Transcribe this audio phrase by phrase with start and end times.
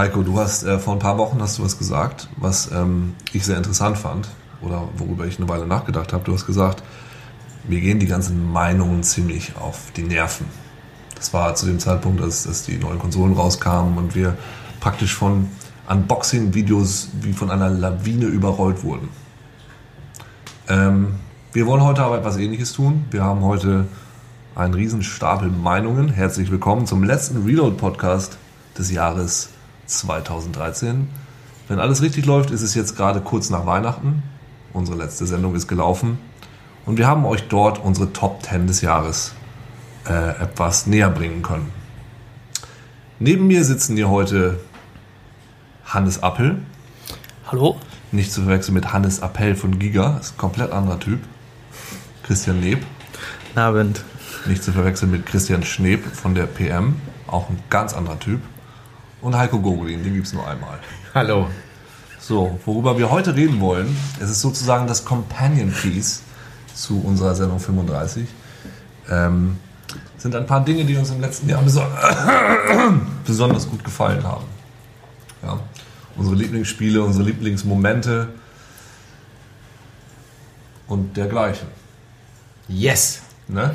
[0.00, 3.44] Heiko, du hast äh, vor ein paar Wochen hast du was gesagt, was ähm, ich
[3.44, 4.28] sehr interessant fand
[4.62, 6.24] oder worüber ich eine Weile nachgedacht habe.
[6.24, 6.82] Du hast gesagt,
[7.68, 10.46] mir gehen die ganzen Meinungen ziemlich auf die Nerven.
[11.16, 14.38] Das war zu dem Zeitpunkt, als, als die neuen Konsolen rauskamen und wir
[14.80, 15.48] praktisch von
[15.86, 19.10] Unboxing-Videos wie von einer Lawine überrollt wurden.
[20.70, 21.16] Ähm,
[21.52, 23.04] wir wollen heute aber etwas Ähnliches tun.
[23.10, 23.84] Wir haben heute
[24.54, 26.08] einen riesen Stapel Meinungen.
[26.08, 28.38] Herzlich willkommen zum letzten Reload-Podcast
[28.78, 29.50] des Jahres
[29.98, 31.08] 2013.
[31.68, 34.22] Wenn alles richtig läuft, ist es jetzt gerade kurz nach Weihnachten.
[34.72, 36.18] Unsere letzte Sendung ist gelaufen.
[36.86, 39.32] Und wir haben euch dort unsere Top 10 des Jahres
[40.08, 41.70] äh, etwas näher bringen können.
[43.18, 44.60] Neben mir sitzen hier heute
[45.84, 46.58] Hannes Appel.
[47.46, 47.78] Hallo.
[48.12, 51.20] Nicht zu verwechseln mit Hannes Appell von Giga, ist ein komplett anderer Typ.
[52.22, 52.84] Christian Neb.
[53.54, 54.04] Abend.
[54.46, 56.96] Nicht zu verwechseln mit Christian Schneb von der PM,
[57.26, 58.40] auch ein ganz anderer Typ.
[59.22, 60.78] Und Heiko Gogolin, den gibt es nur einmal.
[61.14, 61.48] Hallo.
[62.18, 66.22] So, worüber wir heute reden wollen, es ist sozusagen das Companion Piece
[66.74, 68.26] zu unserer Sendung 35.
[69.10, 69.58] Ähm,
[70.16, 71.82] sind ein paar Dinge, die uns im letzten Jahr beso
[73.26, 74.44] besonders gut gefallen haben.
[75.42, 75.58] Ja.
[76.16, 78.28] Unsere Lieblingsspiele, unsere Lieblingsmomente
[80.86, 81.68] und dergleichen.
[82.68, 83.22] Yes.
[83.48, 83.74] Ne?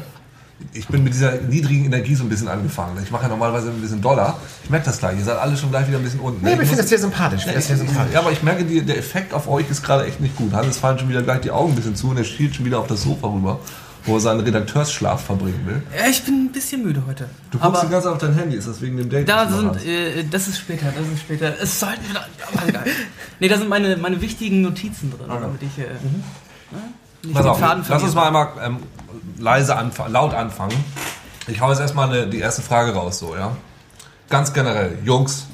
[0.74, 2.98] Ich bin mit dieser niedrigen Energie so ein bisschen angefangen.
[3.04, 4.40] Ich mache ja normalerweise ein bisschen Dollar.
[4.64, 5.18] Ich merke das gleich.
[5.18, 6.44] Ihr seid alle schon gleich wieder ein bisschen unten.
[6.46, 7.46] Nee, ich finde das sehr sympathisch.
[7.46, 8.14] Ja, das sehr sympathisch.
[8.14, 10.54] ja, aber ich merke, die, der Effekt auf euch ist gerade echt nicht gut.
[10.54, 12.80] Hannes fallen schon wieder gleich die Augen ein bisschen zu und er schielt schon wieder
[12.80, 13.60] auf das Sofa rüber,
[14.06, 15.84] wo er seinen Redakteursschlaf verbringen will.
[15.98, 17.30] Ja, ich bin ein bisschen müde heute.
[17.52, 19.28] Du guckst die aber ganze Zeit auf dein Handy, ist das wegen dem Date?
[19.28, 19.86] da sind, hast?
[19.86, 21.54] äh, das ist später, das ist später.
[21.62, 22.86] Es sollten wir egal.
[23.40, 25.40] Nee, da sind meine, meine wichtigen Notizen drin, Okay.
[25.42, 26.80] damit ich äh, ne,
[27.26, 28.78] nicht Pass den auf, Faden lass uns mal einmal ähm,
[29.38, 30.76] leise anfangen, laut anfangen.
[31.48, 33.56] Ich hau jetzt erstmal eine, die erste Frage raus, so, ja.
[34.30, 35.48] Ganz generell, Jungs,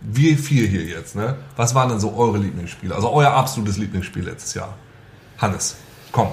[0.00, 1.36] wir vier hier jetzt, ne?
[1.56, 2.94] Was waren denn so eure Lieblingsspiele?
[2.94, 4.74] Also euer absolutes Lieblingsspiel letztes Jahr?
[5.38, 5.76] Hannes,
[6.12, 6.28] komm.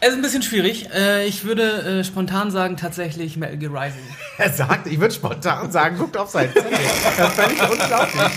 [0.00, 0.90] Es ist ein bisschen schwierig.
[0.92, 1.62] Äh, ich würde
[2.00, 4.02] äh, spontan sagen, tatsächlich Metal Gear Rising.
[4.36, 6.72] Er sagt, ich würde spontan sagen, guckt auf sein Zettel.
[6.72, 8.22] Das ist völlig unglaublich.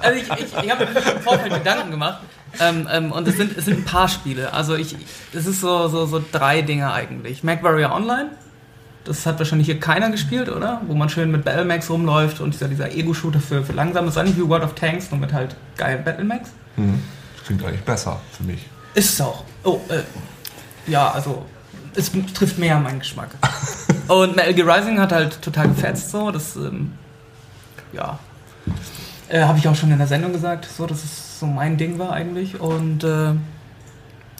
[0.00, 2.22] Also ich, ich, ich habe mir im Vorfeld Gedanken gemacht.
[2.60, 4.52] Ähm, ähm, und es sind, es sind ein paar Spiele.
[4.52, 4.96] Also ich,
[5.32, 7.42] es ist so, so, so drei Dinge eigentlich.
[7.42, 8.30] MacWarrior Online.
[9.04, 10.80] Das hat wahrscheinlich hier keiner gespielt, oder?
[10.86, 14.36] Wo man schön mit Battlemax rumläuft und dieser, dieser Ego-Shooter für, für langsam ist eigentlich
[14.36, 16.50] wie World of Tanks, nur mit halt geilen Battlemax.
[16.76, 18.64] Das klingt eigentlich besser für mich.
[18.94, 19.44] Ist es auch.
[19.64, 20.02] Oh, äh,
[20.90, 21.46] ja, also
[21.94, 23.30] es trifft mehr meinen Geschmack.
[24.08, 26.30] Und Metal Gear Rising hat halt total gefetzt so.
[26.30, 26.92] Das, ähm,
[27.92, 28.18] ja,
[29.32, 31.98] äh, habe ich auch schon in der Sendung gesagt, so, dass es so mein Ding
[31.98, 32.60] war eigentlich.
[32.60, 33.32] Und äh,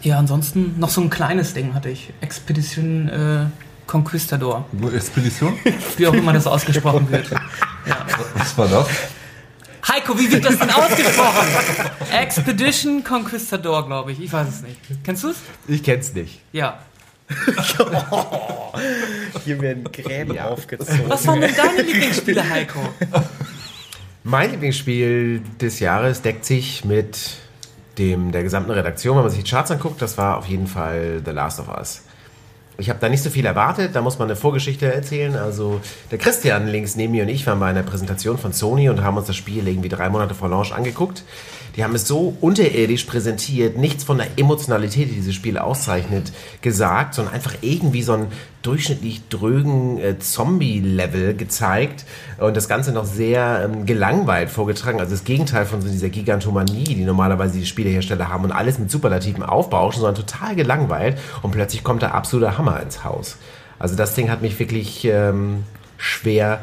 [0.03, 2.12] ja, ansonsten noch so ein kleines Ding hatte ich.
[2.20, 3.47] Expedition äh,
[3.86, 4.66] Conquistador.
[4.94, 5.58] Expedition?
[5.97, 7.31] Wie auch immer das ausgesprochen wird.
[8.34, 8.86] Was war das?
[9.88, 11.44] Heiko, wie wird das denn ausgesprochen?
[12.12, 14.20] Expedition Conquistador, glaube ich.
[14.20, 14.76] Ich weiß es nicht.
[15.02, 15.36] Kennst du es?
[15.66, 16.41] Ich kenn's nicht.
[16.52, 16.78] Ja.
[19.44, 21.02] Hier werden Gräben aufgezogen.
[21.08, 22.78] Was waren denn deine Lieblingsspiele, Heiko?
[24.24, 27.18] Mein Lieblingsspiel des Jahres deckt sich mit
[27.98, 29.16] dem der gesamten Redaktion.
[29.16, 32.02] Wenn man sich die Charts anguckt, das war auf jeden Fall The Last of Us.
[32.78, 35.34] Ich habe da nicht so viel erwartet, da muss man eine Vorgeschichte erzählen.
[35.34, 35.80] Also
[36.12, 39.16] der Christian links neben mir und ich waren bei einer Präsentation von Sony und haben
[39.16, 41.24] uns das Spiel irgendwie drei Monate vor Launch angeguckt.
[41.76, 47.14] Die haben es so unterirdisch präsentiert, nichts von der Emotionalität, die dieses Spiel auszeichnet, gesagt,
[47.14, 48.26] sondern einfach irgendwie so einen
[48.62, 52.04] durchschnittlich drögen äh, Zombie-Level gezeigt
[52.38, 55.00] und das Ganze noch sehr ähm, gelangweilt vorgetragen.
[55.00, 58.90] Also das Gegenteil von so dieser Gigantomanie, die normalerweise die Spielehersteller haben und alles mit
[58.90, 63.36] Superlativen aufbauschen, sondern total gelangweilt und plötzlich kommt der absolute Hammer ins Haus.
[63.78, 65.64] Also das Ding hat mich wirklich ähm,
[65.96, 66.60] schwer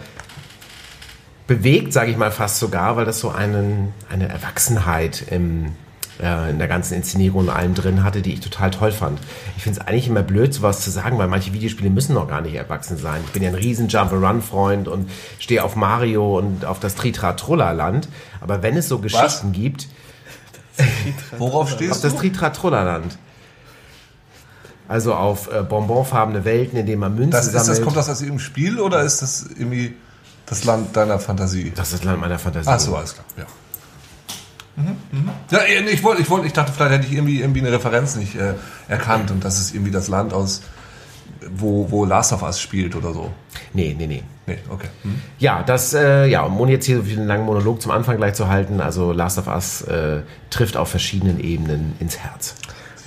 [1.50, 5.74] bewegt, sage ich mal fast sogar, weil das so einen, eine Erwachsenheit im,
[6.22, 9.20] äh, in der ganzen Inszenierung und allem drin hatte, die ich total toll fand.
[9.58, 12.42] Ich finde es eigentlich immer blöd, sowas zu sagen, weil manche Videospiele müssen noch gar
[12.42, 13.22] nicht erwachsen sein.
[13.26, 15.10] Ich bin ja ein riesen Jump-and-Run-Freund und
[15.40, 18.08] stehe auf Mario und auf das Tritra-Trulla-Land.
[18.42, 19.88] Aber wenn es so Geschichten gibt,
[21.38, 22.20] Worauf auf stehst das du?
[22.20, 23.18] Tritra-Trulla-Land.
[24.88, 27.84] Also auf äh, bonbonfarbene Welten, in denen man Münzen Das, ist das, sammelt.
[27.84, 29.96] kommt das aus irgendeinem Spiel oder ist das irgendwie
[30.50, 31.72] das Land deiner Fantasie?
[31.76, 32.70] das ist Land meiner Fantasie.
[32.70, 33.26] Ach so, alles klar.
[33.38, 33.46] Ja.
[34.76, 35.30] Mhm, mhm.
[35.52, 38.36] Ja, ich wollte, ich wollte, ich dachte, vielleicht hätte ich irgendwie, irgendwie eine Referenz nicht
[38.36, 38.54] äh,
[38.88, 40.62] erkannt und das ist irgendwie das Land aus,
[41.52, 43.32] wo, wo Last of Us spielt oder so.
[43.74, 44.24] Nee, nee, nee.
[44.48, 44.88] Nee, okay.
[45.04, 45.22] Mhm.
[45.38, 48.48] Ja, das, äh, ja, um jetzt hier so einen langen Monolog zum Anfang gleich zu
[48.48, 52.56] halten, also Last of Us äh, trifft auf verschiedenen Ebenen ins Herz.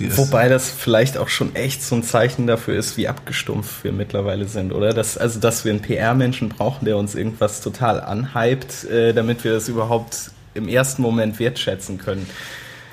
[0.03, 3.83] Die ist- Wobei das vielleicht auch schon echt so ein Zeichen dafür ist, wie abgestumpft
[3.83, 4.93] wir mittlerweile sind, oder?
[4.93, 9.53] Dass, also, dass wir einen PR-Menschen brauchen, der uns irgendwas total anhypt, äh, damit wir
[9.53, 12.27] das überhaupt im ersten Moment wertschätzen können.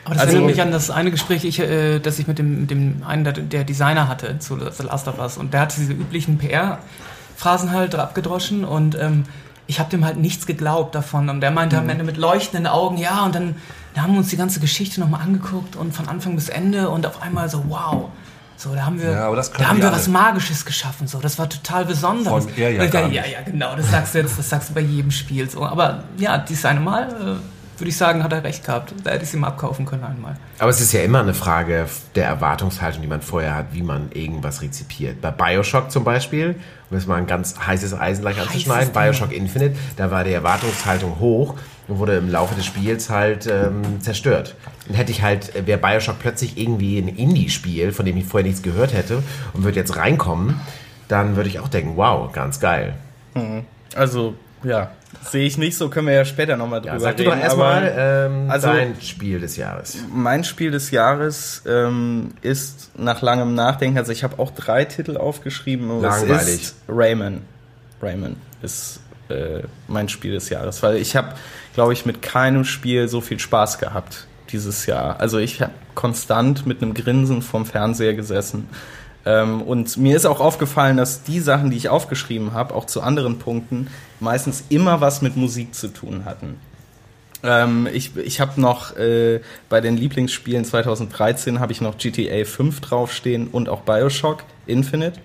[0.04, 2.62] Aber das Also- erinnert mich an das eine Gespräch, ich, äh, das ich mit dem,
[2.62, 5.36] mit dem einen der, der Designer hatte zu The Last of Us.
[5.36, 9.24] Und der hat diese üblichen PR-Phrasen halt abgedroschen und ähm,
[9.66, 11.28] ich habe dem halt nichts geglaubt davon.
[11.28, 13.56] Und der meinte am Ende mit leuchtenden Augen, ja, und dann,
[13.94, 17.06] dann haben wir uns die ganze Geschichte nochmal angeguckt und von Anfang bis Ende und
[17.06, 18.10] auf einmal so, wow.
[18.56, 19.96] So, da haben wir, Ja, da haben wir alle.
[19.96, 21.06] was Magisches geschaffen.
[21.06, 22.44] So, das war total besonders.
[22.58, 23.74] Er ja ja, ja, ja, genau.
[23.74, 25.48] Das sagst du jetzt, das sagst du bei jedem Spiel.
[25.48, 28.92] So, aber ja, dieses eine Mal äh, würde ich sagen, hat er recht gehabt.
[29.02, 30.36] Da hätte ich es ihm abkaufen können einmal.
[30.58, 34.12] Aber es ist ja immer eine Frage der Erwartungshaltung, die man vorher hat, wie man
[34.12, 35.22] irgendwas rezipiert.
[35.22, 36.56] Bei Bioshock zum Beispiel,
[36.90, 38.92] um jetzt mal ein ganz heißes Eisen gleich anzuschneiden.
[38.92, 41.54] Bioshock Infinite, da war die Erwartungshaltung hoch
[41.90, 44.54] und wurde im Laufe des Spiels halt ähm, zerstört.
[44.88, 48.62] Und hätte ich halt, wäre Bioshock plötzlich irgendwie ein Indie-Spiel, von dem ich vorher nichts
[48.62, 49.22] gehört hätte
[49.52, 50.60] und würde jetzt reinkommen,
[51.08, 52.94] dann würde ich auch denken, wow, ganz geil.
[53.94, 54.90] Also, ja,
[55.22, 57.30] sehe ich nicht so, können wir ja später nochmal drüber Ja, sag reden.
[57.30, 59.98] doch erstmal ähm, also- dein Spiel des Jahres.
[60.12, 65.16] Mein Spiel des Jahres ähm, ist nach langem Nachdenken, also ich habe auch drei Titel
[65.16, 65.90] aufgeschrieben.
[65.90, 66.54] aber Es Langweilig.
[66.62, 67.40] ist Rayman.
[68.02, 71.34] Rayman ist äh, mein Spiel des Jahres, weil ich habe,
[71.74, 75.20] glaube ich, mit keinem Spiel so viel Spaß gehabt dieses Jahr.
[75.20, 78.68] Also ich habe konstant mit einem Grinsen vorm Fernseher gesessen.
[79.24, 83.02] Ähm, und mir ist auch aufgefallen, dass die Sachen, die ich aufgeschrieben habe, auch zu
[83.02, 83.88] anderen Punkten,
[84.18, 86.58] meistens immer was mit Musik zu tun hatten.
[87.42, 92.80] Ähm, ich ich habe noch äh, bei den Lieblingsspielen 2013 habe ich noch GTA 5
[92.80, 95.20] draufstehen und auch Bioshock Infinite.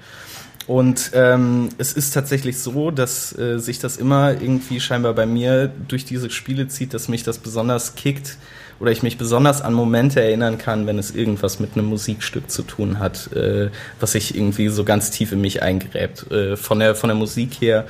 [0.67, 5.71] Und ähm, es ist tatsächlich so, dass äh, sich das immer irgendwie scheinbar bei mir
[5.87, 8.37] durch diese Spiele zieht, dass mich das besonders kickt
[8.79, 12.63] oder ich mich besonders an Momente erinnern kann, wenn es irgendwas mit einem Musikstück zu
[12.63, 13.69] tun hat, äh,
[13.99, 16.31] was sich irgendwie so ganz tief in mich eingräbt.
[16.31, 17.85] Äh, von, der, von der Musik her.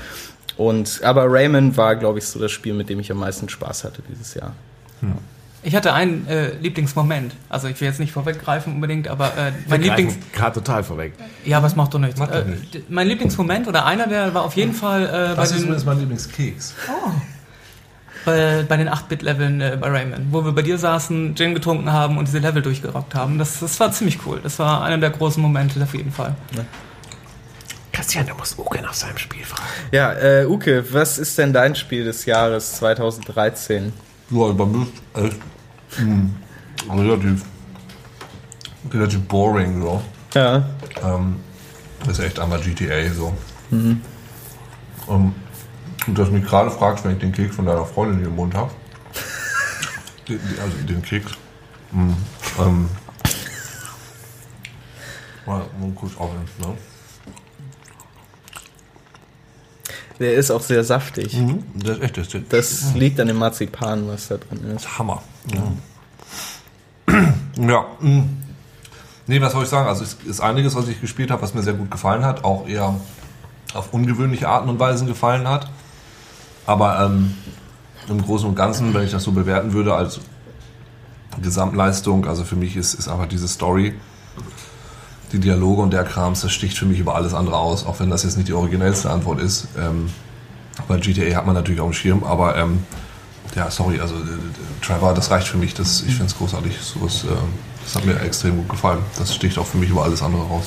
[0.58, 3.86] Und aber Rayman war, glaube ich, so das Spiel, mit dem ich am meisten Spaß
[3.86, 4.54] hatte dieses Jahr.
[5.66, 7.34] Ich hatte einen äh, Lieblingsmoment.
[7.50, 10.14] Also ich will jetzt nicht vorweggreifen unbedingt, aber äh, mein Lieblings...
[10.32, 11.14] Gerade total vorweg.
[11.44, 12.20] Ja, was macht doch nichts.
[12.20, 12.70] Macht doch äh, nichts.
[12.72, 15.64] d- Mein Lieblingsmoment oder einer, der war auf jeden Fall äh, bei, Das ist den,
[15.66, 16.76] übrigens mein Lieblingskeks.
[18.26, 22.18] bei, bei den 8-Bit-Leveln äh, bei Rayman, wo wir bei dir saßen, Gin getrunken haben
[22.20, 23.38] und diese Level durchgerockt haben.
[23.40, 24.40] Das, das war ziemlich cool.
[24.44, 26.36] Das war einer der großen Momente auf jeden Fall.
[27.92, 29.64] Christian, du musst Uke nach seinem Spiel fragen.
[29.92, 33.94] Ja, äh, Uke, was ist denn dein Spiel des Jahres 2013?
[34.32, 35.36] Ja, bei mir ist
[35.98, 36.30] echt mh,
[36.90, 37.46] relativ,
[38.92, 40.02] relativ boring so.
[40.34, 40.64] Ja.
[41.04, 41.38] Ähm,
[42.00, 43.34] das ist echt einmal GTA so.
[43.72, 44.02] Ähm,
[46.08, 48.36] und dass du mich gerade fragst, wenn ich den Keks von deiner Freundin hier im
[48.36, 48.72] Mund habe.
[50.28, 51.34] Also den Keks.
[51.92, 52.14] Mm,
[52.60, 52.90] ähm,
[55.46, 56.76] mal, mal kurz aufnehmen, ne?
[60.20, 61.38] Der ist auch sehr saftig.
[61.38, 61.64] Mhm.
[61.76, 64.98] Das ist echt, das ist Das liegt an dem Marzipan, was da drin ist.
[64.98, 65.22] Hammer.
[67.08, 67.34] Ja.
[67.68, 67.86] ja.
[69.28, 69.88] Nee, was soll ich sagen?
[69.88, 72.68] Also es ist einiges, was ich gespielt habe, was mir sehr gut gefallen hat, auch
[72.68, 72.96] eher
[73.74, 75.70] auf ungewöhnliche Arten und Weisen gefallen hat.
[76.66, 77.36] Aber ähm,
[78.08, 80.20] im Großen und Ganzen, wenn ich das so bewerten würde als
[81.42, 83.96] Gesamtleistung, also für mich ist, ist einfach diese Story,
[85.32, 88.10] die Dialoge und der Krams, das sticht für mich über alles andere aus, auch wenn
[88.10, 89.68] das jetzt nicht die originellste Antwort ist.
[89.78, 90.10] Ähm,
[90.88, 92.84] bei GTA hat man natürlich auch einen Schirm, aber ähm,
[93.56, 95.74] ja, sorry, also äh, äh, Trevor, das reicht für mich.
[95.74, 96.78] Das, ich finde es großartig.
[96.80, 97.28] Sowas, äh,
[97.84, 99.00] das hat mir extrem gut gefallen.
[99.18, 100.66] Das sticht auch für mich über alles andere raus.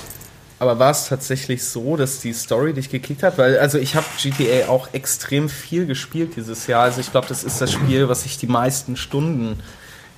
[0.60, 3.38] Aber war es tatsächlich so, dass die Story dich gekickt hat?
[3.38, 6.82] Weil, also ich habe GTA auch extrem viel gespielt dieses Jahr.
[6.82, 9.60] Also ich glaube, das ist das Spiel, was ich die meisten Stunden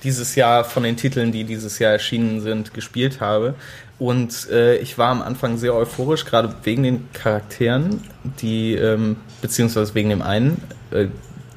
[0.03, 3.55] dieses Jahr von den Titeln, die dieses Jahr erschienen sind, gespielt habe.
[3.99, 8.01] Und äh, ich war am Anfang sehr euphorisch, gerade wegen den Charakteren,
[8.41, 11.07] die, ähm, beziehungsweise wegen dem einen, äh,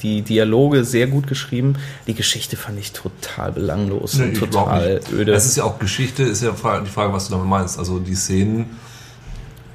[0.03, 1.77] die Dialoge sehr gut geschrieben.
[2.07, 5.33] Die Geschichte fand ich total belanglos Nee, und total öde.
[5.33, 7.79] Es ist ja auch Geschichte, ist ja die Frage, was du damit meinst.
[7.79, 8.77] Also die Szenen,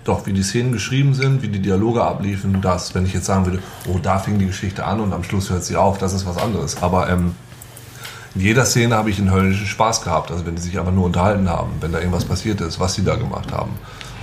[0.03, 3.47] doch, wie die Szenen geschrieben sind, wie die Dialoge abliefen, das, wenn ich jetzt sagen
[3.47, 6.27] würde, oh, da fing die Geschichte an und am Schluss hört sie auf, das ist
[6.27, 6.81] was anderes.
[6.83, 7.33] Aber ähm,
[8.35, 10.31] in jeder Szene habe ich einen höllischen Spaß gehabt.
[10.31, 13.03] Also wenn die sich einfach nur unterhalten haben, wenn da irgendwas passiert ist, was sie
[13.03, 13.71] da gemacht haben.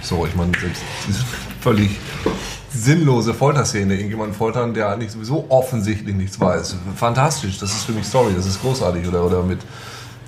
[0.03, 1.25] So, ich meine, selbst diese
[1.61, 1.99] völlig
[2.73, 6.77] sinnlose Folterszene, irgendjemanden foltern, der eigentlich sowieso offensichtlich nichts weiß.
[6.95, 9.09] Fantastisch, das ist für mich Story, das ist großartig.
[9.09, 9.61] Oder, oder mit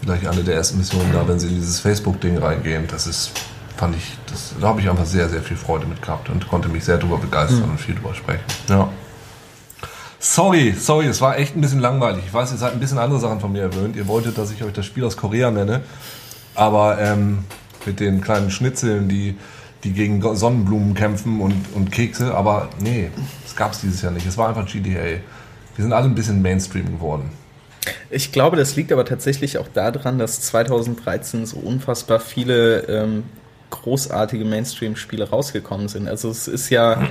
[0.02, 3.32] gleich eine der ersten Missionen da, wenn sie in dieses Facebook-Ding reingehen, das ist,
[3.76, 6.68] fand ich, das, da habe ich einfach sehr, sehr viel Freude mit gehabt und konnte
[6.68, 8.42] mich sehr darüber begeistern und viel drüber sprechen.
[8.68, 8.88] Ja.
[10.20, 12.24] Sorry, sorry, es war echt ein bisschen langweilig.
[12.26, 13.94] Ich weiß, ihr seid ein bisschen andere Sachen von mir gewöhnt.
[13.94, 15.82] Ihr wolltet, dass ich euch das Spiel aus Korea nenne.
[16.56, 17.44] Aber ähm,
[17.86, 19.36] mit den kleinen Schnitzeln, die,
[19.84, 22.34] die gegen Sonnenblumen kämpfen und, und Kekse.
[22.34, 23.10] Aber nee,
[23.44, 24.26] das gab es dieses Jahr nicht.
[24.26, 25.04] Es war einfach GTA.
[25.04, 25.20] Wir
[25.76, 27.30] sind alle ein bisschen Mainstream geworden.
[28.10, 33.22] Ich glaube, das liegt aber tatsächlich auch daran, dass 2013 so unfassbar viele ähm,
[33.70, 36.08] großartige Mainstream-Spiele rausgekommen sind.
[36.08, 37.06] Also es ist ja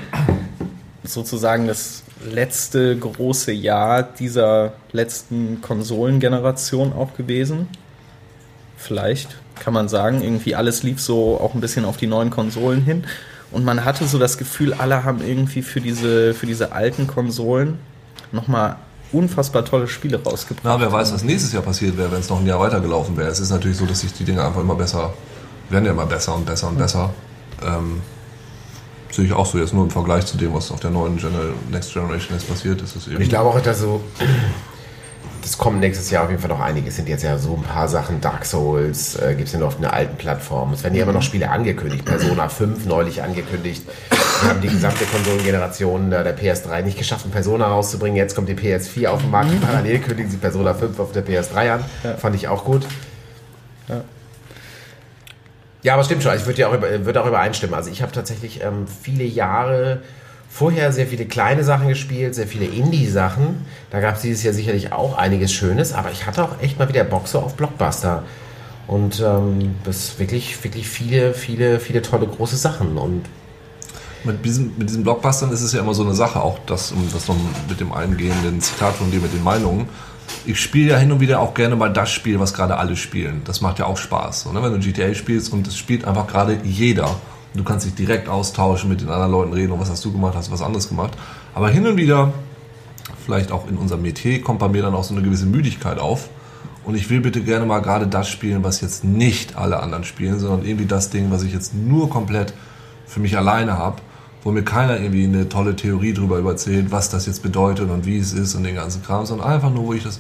[1.09, 7.67] sozusagen das letzte große Jahr dieser letzten Konsolengeneration auch gewesen.
[8.77, 12.81] Vielleicht kann man sagen, irgendwie alles lief so auch ein bisschen auf die neuen Konsolen
[12.83, 13.05] hin.
[13.51, 17.79] Und man hatte so das Gefühl, alle haben irgendwie für diese, für diese alten Konsolen
[18.31, 18.75] nochmal
[19.11, 20.65] unfassbar tolle Spiele rausgebracht.
[20.65, 23.29] Na, wer weiß, was nächstes Jahr passiert wäre, wenn es noch ein Jahr weitergelaufen wäre.
[23.29, 25.13] Es ist natürlich so, dass sich die Dinge einfach immer besser,
[25.69, 27.11] werden ja immer besser und besser und besser.
[27.63, 28.01] Ähm,
[29.11, 31.53] sehe ich auch so jetzt nur im Vergleich zu dem, was auf der neuen Gener
[31.71, 32.95] Next Generation jetzt passiert ist.
[32.95, 34.01] Es eben ich glaube auch, dass so
[35.47, 36.89] das kommt nächstes Jahr auf jeden Fall noch einige.
[36.89, 38.19] Es sind jetzt ja so ein paar Sachen.
[38.19, 40.73] Dark Souls äh, gibt es ja noch auf einer alten Plattform.
[40.73, 42.03] Es werden ja immer noch Spiele angekündigt.
[42.03, 43.83] Persona 5 neulich angekündigt.
[44.41, 48.17] Wir haben die gesamte Konsolengeneration der PS3 nicht geschafft, ein Persona rauszubringen.
[48.17, 49.61] Jetzt kommt die PS4 auf den Markt.
[49.61, 51.85] Parallel kündigen sie Persona 5 auf der PS3 an.
[52.03, 52.17] Ja.
[52.17, 52.85] Fand ich auch gut.
[53.87, 54.01] Ja.
[55.87, 56.35] Ja, aber stimmt schon.
[56.35, 57.73] Ich würde ja auch, würde auch übereinstimmen.
[57.73, 60.01] Also ich habe tatsächlich ähm, viele Jahre
[60.49, 63.65] vorher sehr viele kleine Sachen gespielt, sehr viele Indie-Sachen.
[63.89, 66.89] Da gab es dieses Jahr sicherlich auch einiges Schönes, aber ich hatte auch echt mal
[66.89, 68.23] wieder Bock so auf Blockbuster.
[68.85, 72.97] Und ähm, das wirklich, wirklich viele, viele, viele tolle große Sachen.
[72.97, 73.23] Und
[74.25, 77.09] mit diesen, mit diesen Blockbustern ist es ja immer so eine Sache, auch das, um
[77.13, 77.37] das noch
[77.69, 79.87] mit dem eingehenden Zitat von dir mit den Meinungen.
[80.45, 83.41] Ich spiele ja hin und wieder auch gerne mal das Spiel, was gerade alle spielen.
[83.45, 84.41] Das macht ja auch Spaß.
[84.41, 84.61] So, ne?
[84.61, 87.15] Wenn du GTA spielst und es spielt einfach gerade jeder
[87.57, 90.35] Du kannst dich direkt austauschen, mit den anderen Leuten reden, und was hast du gemacht,
[90.35, 91.17] hast du was anderes gemacht.
[91.55, 92.31] Aber hin und wieder,
[93.25, 96.29] vielleicht auch in unserem Metier, kommt bei mir dann auch so eine gewisse Müdigkeit auf.
[96.85, 100.39] Und ich will bitte gerne mal gerade das spielen, was jetzt nicht alle anderen spielen,
[100.39, 102.53] sondern irgendwie das Ding, was ich jetzt nur komplett
[103.07, 104.01] für mich alleine habe,
[104.43, 108.17] wo mir keiner irgendwie eine tolle Theorie darüber erzählt, was das jetzt bedeutet und wie
[108.17, 110.19] es ist und den ganzen Kram, sondern einfach nur, wo ich das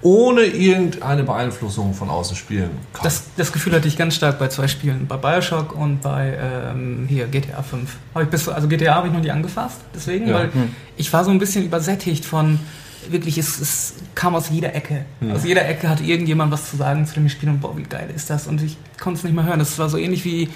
[0.00, 3.02] ohne irgendeine Beeinflussung von außen spielen kann.
[3.02, 7.06] Das, das Gefühl hatte ich ganz stark bei zwei Spielen, bei Bioshock und bei ähm,
[7.08, 7.96] hier GTA 5.
[8.14, 10.34] Hab ich bis, also GTA habe ich noch nie angefasst, deswegen, ja.
[10.34, 10.74] weil hm.
[10.96, 12.60] ich war so ein bisschen übersättigt von
[13.10, 15.04] wirklich, es, es kam aus jeder Ecke.
[15.20, 15.32] Hm.
[15.32, 18.08] Aus jeder Ecke hatte irgendjemand was zu sagen zu dem Spiel und boah, wie geil
[18.14, 18.46] ist das?
[18.46, 19.58] Und ich konnte es nicht mehr hören.
[19.58, 20.48] Das war so ähnlich wie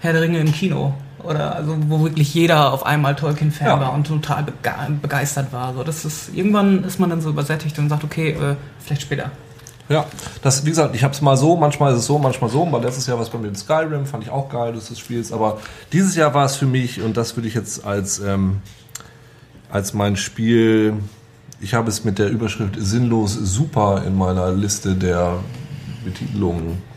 [0.00, 0.94] Herr der Ringe im Kino.
[1.24, 3.80] Oder also wo wirklich jeder auf einmal Tolkien-Fan ja.
[3.80, 4.44] war und total
[5.02, 5.74] begeistert war.
[5.74, 9.30] So, das ist, irgendwann ist man dann so übersättigt und sagt, okay, äh, vielleicht später.
[9.88, 10.06] Ja,
[10.42, 12.64] das, wie gesagt, ich habe es mal so, manchmal ist es so, manchmal so.
[12.64, 14.90] Mal letztes Jahr war es bei mir in Skyrim, fand ich auch geil, dass du
[14.90, 15.32] das spielst.
[15.32, 15.58] Aber
[15.92, 18.62] dieses Jahr war es für mich, und das würde ich jetzt als, ähm,
[19.68, 20.94] als mein Spiel,
[21.60, 25.40] ich habe es mit der Überschrift sinnlos super in meiner Liste der
[26.04, 26.89] Betitelungen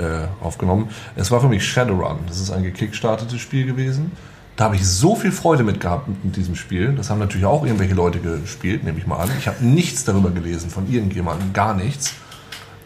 [0.00, 0.88] äh, aufgenommen.
[1.14, 2.20] Es war für mich Shadowrun.
[2.26, 4.12] Das ist ein gekickstartetes Spiel gewesen.
[4.56, 6.92] Da habe ich so viel Freude mit gehabt mit diesem Spiel.
[6.92, 9.30] Das haben natürlich auch irgendwelche Leute gespielt, nehme ich mal an.
[9.38, 12.14] Ich habe nichts darüber gelesen von irgendjemandem, gar nichts.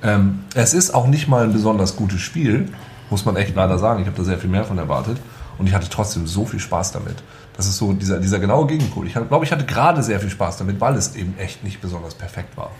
[0.02, 2.68] Ähm, es ist auch nicht mal ein besonders gutes Spiel,
[3.10, 4.02] muss man echt leider sagen.
[4.02, 5.18] Ich habe da sehr viel mehr von erwartet.
[5.58, 7.22] Und ich hatte trotzdem so viel Spaß damit.
[7.56, 9.06] Das ist so dieser, dieser genaue Gegenpol.
[9.06, 12.14] Ich glaube, ich hatte gerade sehr viel Spaß damit, weil es eben echt nicht besonders
[12.14, 12.70] perfekt war.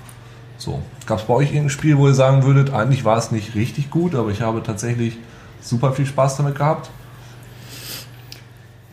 [0.64, 0.80] So.
[1.04, 3.90] Gab es bei euch irgendein Spiel, wo ihr sagen würdet, eigentlich war es nicht richtig
[3.90, 5.18] gut, aber ich habe tatsächlich
[5.60, 6.88] super viel Spaß damit gehabt?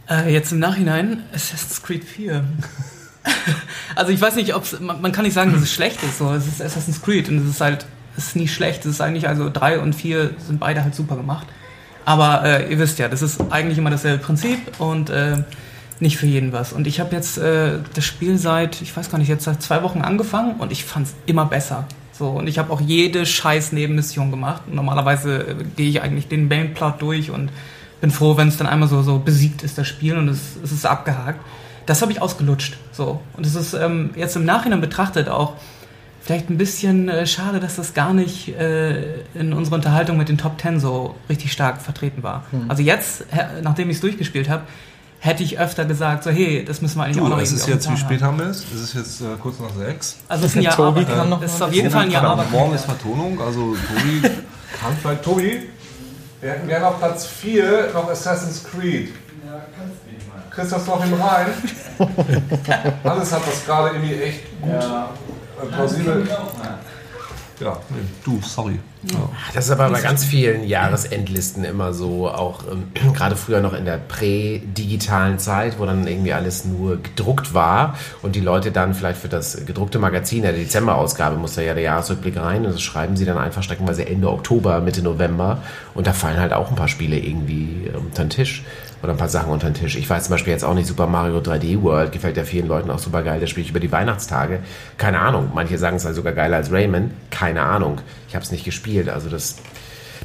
[0.10, 2.44] Äh, jetzt im Nachhinein Assassin's Creed 4.
[3.96, 6.18] also ich weiß nicht, ob man, man, kann nicht sagen, dass es schlecht ist.
[6.18, 6.34] So.
[6.34, 7.86] Es ist Assassin's Creed und es ist halt,
[8.18, 8.82] es ist nicht schlecht.
[8.82, 11.48] Es ist eigentlich, also 3 und 4 sind beide halt super gemacht.
[12.04, 15.44] Aber äh, ihr wisst ja, das ist eigentlich immer dasselbe Prinzip und äh,
[16.02, 16.74] nicht für jeden was.
[16.74, 19.84] Und ich habe jetzt äh, das Spiel seit, ich weiß gar nicht, jetzt seit zwei
[19.84, 21.86] Wochen angefangen und ich fand es immer besser.
[22.12, 24.64] So, und ich habe auch jede scheiß Nebenmission gemacht.
[24.72, 27.50] Normalerweise äh, gehe ich eigentlich den Mainplot durch und
[28.02, 30.72] bin froh, wenn es dann einmal so, so besiegt ist, das Spiel, und es, es
[30.72, 31.40] ist abgehakt.
[31.86, 32.78] Das habe ich ausgelutscht.
[32.92, 33.22] So.
[33.38, 35.54] Und es ist ähm, jetzt im Nachhinein betrachtet auch
[36.22, 40.38] vielleicht ein bisschen äh, schade, dass das gar nicht äh, in unserer Unterhaltung mit den
[40.38, 42.46] Top Ten so richtig stark vertreten war.
[42.52, 42.66] Hm.
[42.70, 43.26] Also jetzt,
[43.64, 44.64] nachdem ich es durchgespielt habe,
[45.24, 47.68] hätte ich öfter gesagt, so hey, das müssen wir eigentlich du, auch noch es ist
[47.68, 48.66] jetzt, wie spät haben wir es?
[48.74, 50.18] Es ist jetzt äh, kurz nach sechs.
[50.28, 52.24] Also es ist ein Jahr Tobi kann noch es ist auf jeden Fall ein Jahr
[52.24, 52.52] Arbeit.
[52.52, 54.22] Morgen ist Vertonung, also Tobi
[54.82, 55.24] kann vielleicht...
[55.24, 55.70] Tobi,
[56.42, 59.10] wir hätten gerne auf Platz 4 noch Assassin's Creed.
[59.46, 60.42] Ja, kannst du nicht mal.
[60.50, 61.48] Kriegst du das noch hin rein?
[63.04, 65.10] Alles hat das gerade irgendwie echt gut ja.
[65.62, 66.28] Äh, plausibel...
[66.28, 66.80] Ja,
[67.90, 68.80] nee, du, sorry.
[69.04, 69.30] Ja.
[69.54, 73.86] Das ist aber bei ganz vielen Jahresendlisten immer so, auch ähm, gerade früher noch in
[73.86, 79.20] der prä-digitalen Zeit, wo dann irgendwie alles nur gedruckt war und die Leute dann vielleicht
[79.20, 82.82] für das gedruckte Magazin, in der Dezemberausgabe muss da ja der Jahresrückblick rein und das
[82.82, 85.64] schreiben sie dann einfach streckenweise Ende Oktober, Mitte November
[85.94, 88.64] und da fallen halt auch ein paar Spiele irgendwie ähm, unter den Tisch
[89.02, 89.96] oder ein paar Sachen unter den Tisch.
[89.96, 92.92] Ich weiß zum Beispiel jetzt auch nicht, Super Mario 3D World gefällt ja vielen Leuten
[92.92, 94.60] auch super geil, das spiele ich über die Weihnachtstage.
[94.98, 98.02] Keine Ahnung, manche sagen es sei sogar geiler als Rayman, keine Ahnung.
[98.28, 99.58] Ich habe es nicht gespielt, also das...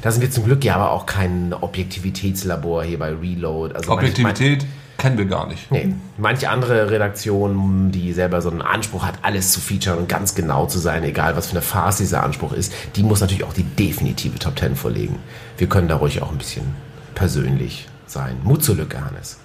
[0.01, 3.73] Da sind wir zum Glück ja aber auch kein Objektivitätslabor hier bei Reload.
[3.73, 4.63] Also Objektivität
[4.97, 5.71] kennen wir gar nicht.
[5.71, 10.35] Nee, manche andere Redaktion, die selber so einen Anspruch hat, alles zu featuren und ganz
[10.35, 13.53] genau zu sein, egal was für eine Farce dieser Anspruch ist, die muss natürlich auch
[13.53, 15.17] die definitive Top Ten vorlegen.
[15.57, 16.75] Wir können da ruhig auch ein bisschen
[17.15, 18.37] persönlich sein.
[18.43, 19.37] Mut zur Lücke, Hannes.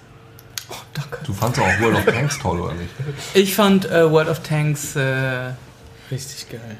[0.69, 1.19] Oh, danke.
[1.25, 2.89] Du fandst auch World of Tanks toll, oder nicht?
[3.33, 4.95] Ich fand äh, World of Tanks.
[4.95, 5.51] Äh,
[6.11, 6.77] Richtig geil.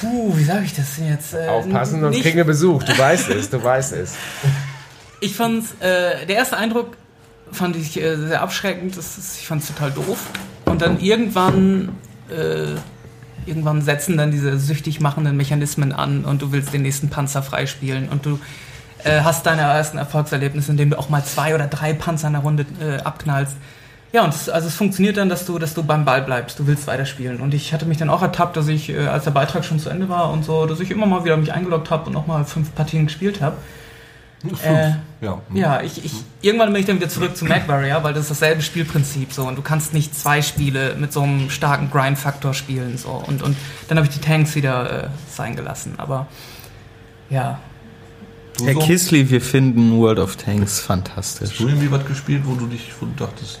[0.00, 1.34] puh, wie sage ich das denn jetzt?
[1.34, 2.82] Äh, Aufpassen, sonst nicht- kriegen wir Besuch.
[2.82, 4.14] Du weißt es, du weißt es.
[5.20, 6.96] Ich fand's, äh, der erste Eindruck
[7.50, 8.96] fand ich äh, sehr abschreckend.
[8.96, 10.18] Das ist, ich fand's total doof.
[10.66, 11.90] Und dann irgendwann,
[12.30, 12.74] äh,
[13.46, 18.08] irgendwann setzen dann diese süchtig machenden Mechanismen an und du willst den nächsten Panzer freispielen
[18.10, 18.38] und du
[19.04, 22.42] äh, hast deine ersten Erfolgserlebnisse, indem du auch mal zwei oder drei Panzer in der
[22.42, 23.56] Runde äh, abknallst.
[24.12, 26.58] Ja, und es, also es funktioniert dann, dass du, dass du beim Ball bleibst.
[26.58, 27.40] Du willst weiterspielen.
[27.40, 29.90] Und ich hatte mich dann auch ertappt, dass ich, äh, als der Beitrag schon zu
[29.90, 32.44] Ende war und so, dass ich immer mal wieder mich eingeloggt habe und noch mal
[32.44, 33.56] fünf Partien gespielt habe.
[34.62, 35.42] Äh, ja.
[35.52, 36.12] ja, ich, ich,
[36.42, 39.58] irgendwann bin ich dann wieder zurück zu MacWarrior, weil das ist dasselbe Spielprinzip so und
[39.58, 43.56] du kannst nicht zwei Spiele mit so einem starken Grind-Faktor spielen so und, und
[43.88, 46.28] dann habe ich die Tanks wieder äh, sein gelassen, aber
[47.30, 47.58] ja,
[48.58, 48.80] Du Herr so?
[48.80, 51.56] Kisley, wir finden World of Tanks Hast fantastisch.
[51.58, 53.60] du irgendwie was gespielt, wo du dich, wo du dachtest,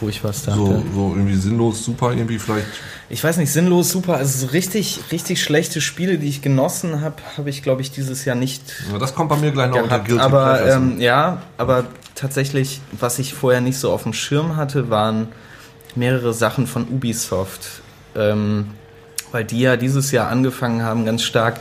[0.00, 0.58] Wo ich was dachte.
[0.58, 2.66] so, so irgendwie sinnlos, super, irgendwie vielleicht.
[3.08, 4.16] Ich weiß nicht, sinnlos super.
[4.16, 8.24] Also so richtig, richtig schlechte Spiele, die ich genossen habe, habe ich, glaube ich, dieses
[8.24, 10.08] Jahr nicht Ja, das kommt bei mir gleich noch unter gehabt.
[10.08, 11.84] Guilty Aber ähm, ja, aber
[12.16, 15.28] tatsächlich, was ich vorher nicht so auf dem Schirm hatte, waren
[15.94, 17.82] mehrere Sachen von Ubisoft.
[18.16, 18.70] Ähm,
[19.30, 21.60] weil die ja dieses Jahr angefangen haben, ganz stark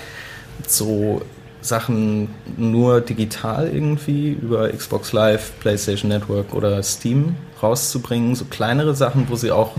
[0.68, 1.22] so
[1.64, 8.36] Sachen nur digital irgendwie über Xbox Live, PlayStation Network oder Steam rauszubringen.
[8.36, 9.72] So kleinere Sachen, wo sie auch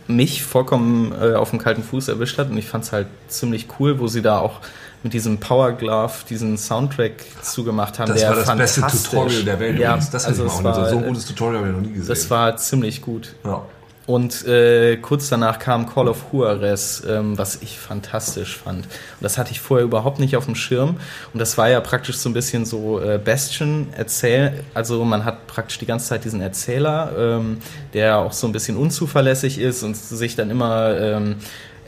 [0.06, 3.68] mich vollkommen äh, auf dem kalten Fuß erwischt hat und ich fand es halt ziemlich
[3.78, 4.60] cool, wo sie da auch
[5.02, 8.12] mit diesem Power Glove diesen Soundtrack zugemacht haben.
[8.12, 9.78] das war das beste Tutorial der Welt.
[9.78, 10.10] Ja, übrigens.
[10.10, 10.90] das also ich auch war, nicht.
[10.90, 12.08] So ein gutes Tutorial habe ich noch nie gesehen.
[12.08, 13.34] das war ziemlich gut.
[13.44, 13.62] ja.
[14.08, 18.86] Und äh, kurz danach kam Call of Juarez, ähm, was ich fantastisch fand.
[18.86, 20.96] Und das hatte ich vorher überhaupt nicht auf dem Schirm.
[21.34, 25.46] Und das war ja praktisch so ein bisschen so äh, Bastion erzähl, also man hat
[25.46, 27.58] praktisch die ganze Zeit diesen Erzähler, ähm,
[27.92, 31.36] der auch so ein bisschen unzuverlässig ist und sich dann immer ähm,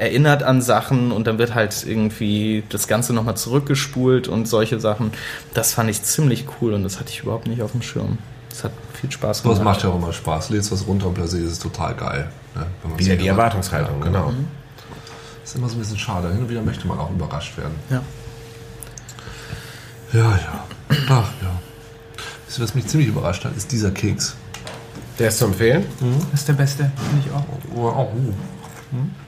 [0.01, 5.13] erinnert an Sachen und dann wird halt irgendwie das Ganze nochmal zurückgespult und solche Sachen.
[5.55, 8.19] Das fand ich ziemlich cool und das hatte ich überhaupt nicht auf dem Schirm.
[8.49, 9.63] Das hat viel Spaß Das gemacht.
[9.65, 10.51] macht ja auch immer Spaß.
[10.51, 12.31] Lädst was runter und plötzlich ist es total geil.
[12.55, 12.67] Ne?
[12.83, 14.33] Wenn man Wieder die Erwartungshaltung, Ja, genau.
[15.43, 16.29] Das ist immer so ein bisschen schade.
[16.31, 17.75] Hin und wieder möchte man auch überrascht werden.
[17.91, 18.03] Ja.
[20.13, 20.65] Ja, ja.
[21.09, 21.61] Ach ja.
[22.47, 24.35] Wisst ihr, was mich ziemlich überrascht hat, ist dieser Keks.
[25.19, 25.85] Der ist zu empfehlen.
[26.33, 27.45] das ist der beste, finde ich auch.
[27.77, 28.33] Oh, oh, uh.
[28.93, 29.20] Das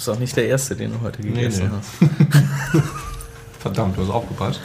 [0.00, 2.08] ist auch nicht der erste, den du heute Nee, gegessen nee.
[2.08, 2.82] hast.
[3.60, 4.60] Verdammt, du hast aufgepasst.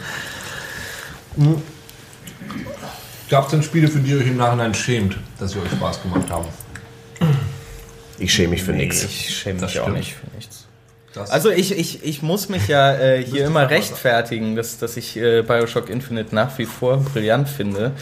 [3.28, 6.02] Gab es denn Spiele, für die ihr euch im Nachhinein schämt, dass sie euch Spaß
[6.02, 6.46] gemacht haben?
[8.18, 9.04] Ich schäme mich für nichts.
[9.04, 10.66] Ich schäme Das mich auch nicht für nichts.
[11.12, 15.16] Das Also ich, ich, ich muss mich ja äh, hier immer rechtfertigen, dass, dass ich
[15.16, 17.92] äh, Bioshock Infinite nach wie vor brillant finde.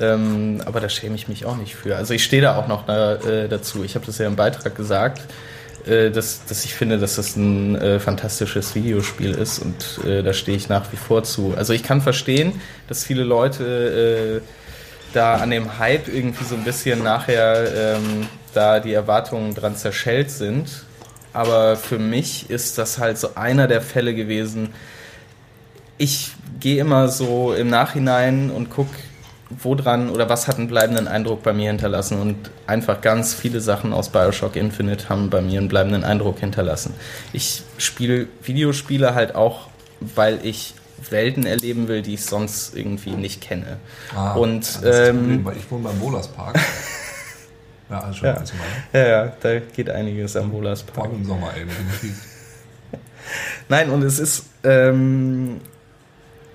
[0.00, 1.96] Ähm, aber da schäme ich mich auch nicht für.
[1.96, 3.84] Also ich stehe da auch noch da, äh, dazu.
[3.84, 5.22] Ich habe das ja im Beitrag gesagt,
[5.86, 10.32] äh, dass, dass ich finde, dass das ein äh, fantastisches Videospiel ist und äh, da
[10.32, 11.54] stehe ich nach wie vor zu.
[11.56, 14.48] Also ich kann verstehen, dass viele Leute äh,
[15.12, 20.30] da an dem Hype irgendwie so ein bisschen nachher ähm, da die Erwartungen dran zerschellt
[20.30, 20.84] sind.
[21.32, 24.70] Aber für mich ist das halt so einer der Fälle gewesen.
[25.96, 28.94] Ich gehe immer so im Nachhinein und gucke,
[29.50, 32.20] wo dran oder was hat einen bleibenden Eindruck bei mir hinterlassen.
[32.20, 36.94] Und einfach ganz viele Sachen aus Bioshock Infinite haben bei mir einen bleibenden Eindruck hinterlassen.
[37.32, 39.68] Ich spiele Videospiele halt auch,
[40.00, 40.74] weil ich
[41.10, 43.78] Welten erleben will, die ich sonst irgendwie nicht kenne.
[44.14, 46.58] Ah, und das ähm, Problem, weil ich wohne beim Bolas Park.
[47.90, 48.42] Ja, also schon Ja.
[48.92, 51.06] Ja, ja, da geht einiges am Vor Park.
[51.06, 51.64] allem im Sommer, ey.
[53.68, 55.60] Nein, und es ist, ähm,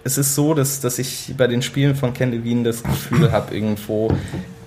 [0.04, 3.56] es ist so, dass, dass ich bei den Spielen von Ken Levine das Gefühl habe,
[3.56, 4.12] irgendwo,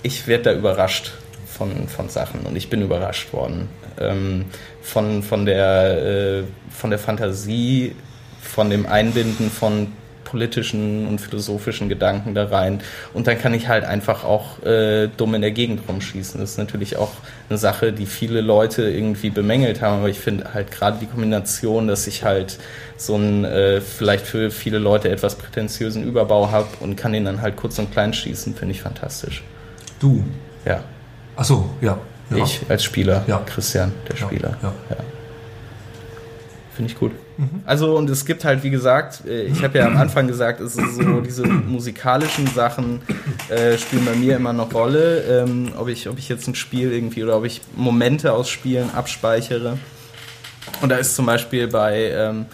[0.03, 1.12] ich werde da überrascht
[1.46, 3.68] von, von Sachen und ich bin überrascht worden.
[3.99, 4.46] Ähm,
[4.83, 7.94] von, von, der, äh, von der Fantasie,
[8.40, 9.92] von dem Einbinden von
[10.26, 12.80] politischen und philosophischen Gedanken da rein.
[13.14, 16.38] Und dann kann ich halt einfach auch äh, dumm in der Gegend rumschießen.
[16.38, 17.12] Das ist natürlich auch
[17.48, 21.88] eine Sache, die viele Leute irgendwie bemängelt haben, aber ich finde halt gerade die Kombination,
[21.88, 22.58] dass ich halt
[22.98, 27.40] so einen äh, vielleicht für viele Leute etwas prätentiösen Überbau habe und kann ihn dann
[27.40, 29.42] halt kurz und klein schießen, finde ich fantastisch.
[30.00, 30.22] Du.
[30.66, 30.82] Ja,
[31.36, 31.98] Ach so, ja.
[32.30, 32.36] ja.
[32.44, 33.42] ich als Spieler, Ja.
[33.46, 34.56] Christian, der Ja, Spieler.
[34.62, 34.72] ja.
[36.74, 37.12] Finde ich gut.
[37.66, 40.77] Also und es gibt halt, wie gesagt, äh, ich habe ja am Anfang gesagt, es
[40.77, 43.03] ist so, diese musikalischen Sachen
[43.49, 45.22] äh, spielen bei mir immer noch Rolle.
[45.22, 48.90] Ähm, ob, ich, ob ich jetzt ein Spiel irgendwie oder ob ich Momente aus Spielen
[48.90, 49.79] abspeichere.
[50.81, 52.46] Und da ist zum Beispiel bei, ähm,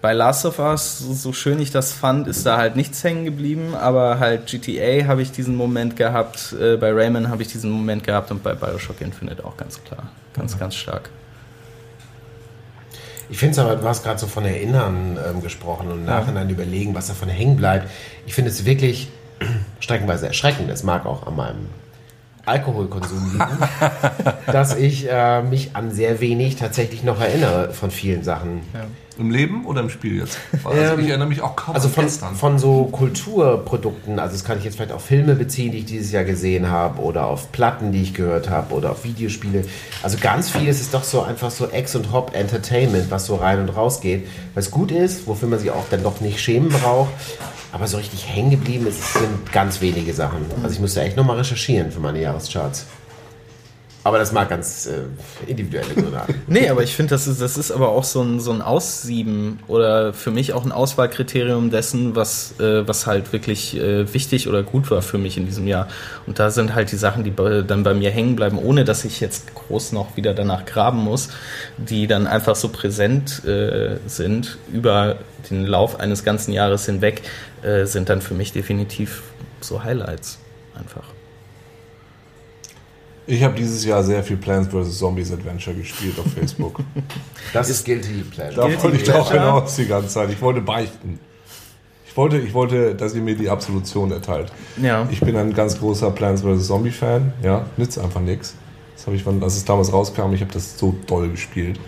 [0.00, 3.24] bei Last of Us, so, so schön ich das fand, ist da halt nichts hängen
[3.24, 7.70] geblieben, aber halt GTA habe ich diesen Moment gehabt, äh, bei Rayman habe ich diesen
[7.70, 10.08] Moment gehabt und bei Bioshock Infinite auch ganz klar.
[10.34, 11.10] Ganz, ganz stark.
[13.30, 16.94] Ich finde es aber, du hast gerade so von Erinnern ähm, gesprochen und Nachhinein überlegen,
[16.94, 17.88] was davon hängen bleibt.
[18.26, 19.08] Ich finde es wirklich
[19.80, 20.68] streckenweise erschreckend.
[20.68, 21.66] Es mag auch an meinem
[22.44, 23.58] Alkoholkonsum liegen,
[24.46, 28.62] dass ich äh, mich an sehr wenig tatsächlich noch erinnere von vielen Sachen.
[29.20, 30.38] Im Leben oder im Spiel jetzt?
[30.64, 32.34] Also Ähm, ich erinnere mich auch kaum Also an von, gestern.
[32.34, 36.10] von so Kulturprodukten, also das kann ich jetzt vielleicht auf Filme beziehen, die ich dieses
[36.12, 39.64] Jahr gesehen habe, oder auf Platten, die ich gehört habe, oder auf Videospiele.
[40.02, 43.60] Also ganz vieles ist doch so einfach so Ex und Hop Entertainment, was so rein
[43.60, 47.10] und raus geht, was gut ist, wofür man sich auch dann doch nicht schämen braucht.
[47.72, 50.38] Aber so richtig hängen geblieben ist, sind ganz wenige Sachen.
[50.62, 52.86] Also ich müsste echt nochmal recherchieren für meine Jahrescharts.
[54.02, 55.02] Aber das mag ganz äh,
[55.46, 56.34] individuelle Gründe haben.
[56.46, 59.58] Nee, aber ich finde, das ist, das ist aber auch so ein, so ein Aussieben
[59.68, 64.62] oder für mich auch ein Auswahlkriterium dessen, was, äh, was halt wirklich äh, wichtig oder
[64.62, 65.86] gut war für mich in diesem Jahr.
[66.26, 67.34] Und da sind halt die Sachen, die
[67.66, 71.28] dann bei mir hängen bleiben, ohne dass ich jetzt groß noch wieder danach graben muss,
[71.76, 75.16] die dann einfach so präsent äh, sind über
[75.50, 77.22] den Lauf eines ganzen Jahres hinweg,
[77.62, 79.22] äh, sind dann für mich definitiv
[79.60, 80.38] so Highlights
[80.74, 81.04] einfach.
[83.30, 84.98] Ich habe dieses Jahr sehr viel Plants vs.
[84.98, 86.80] Zombies Adventure gespielt auf Facebook.
[87.52, 88.54] Das ist Guilty Pleasure.
[88.68, 90.30] Da wollte ich auch hinaus die ganze Zeit.
[90.30, 91.18] Ich wollte beichten.
[92.06, 94.52] Ich wollte, ich wollte, dass ihr mir die Absolution erteilt.
[94.80, 95.08] Ja.
[95.10, 96.66] Ich bin ein ganz großer Plants vs.
[96.66, 97.32] Zombie Fan.
[97.42, 98.54] Ja, nützt einfach nichts.
[98.96, 101.78] Das habe ich, wann- als es damals rauskam, ich habe das so doll gespielt.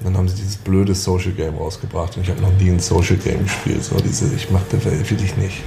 [0.00, 2.80] Und dann haben sie dieses blöde Social Game rausgebracht und ich habe noch nie ein
[2.80, 3.82] Social Game gespielt.
[3.82, 5.62] So diese, ich mache das will ich nicht.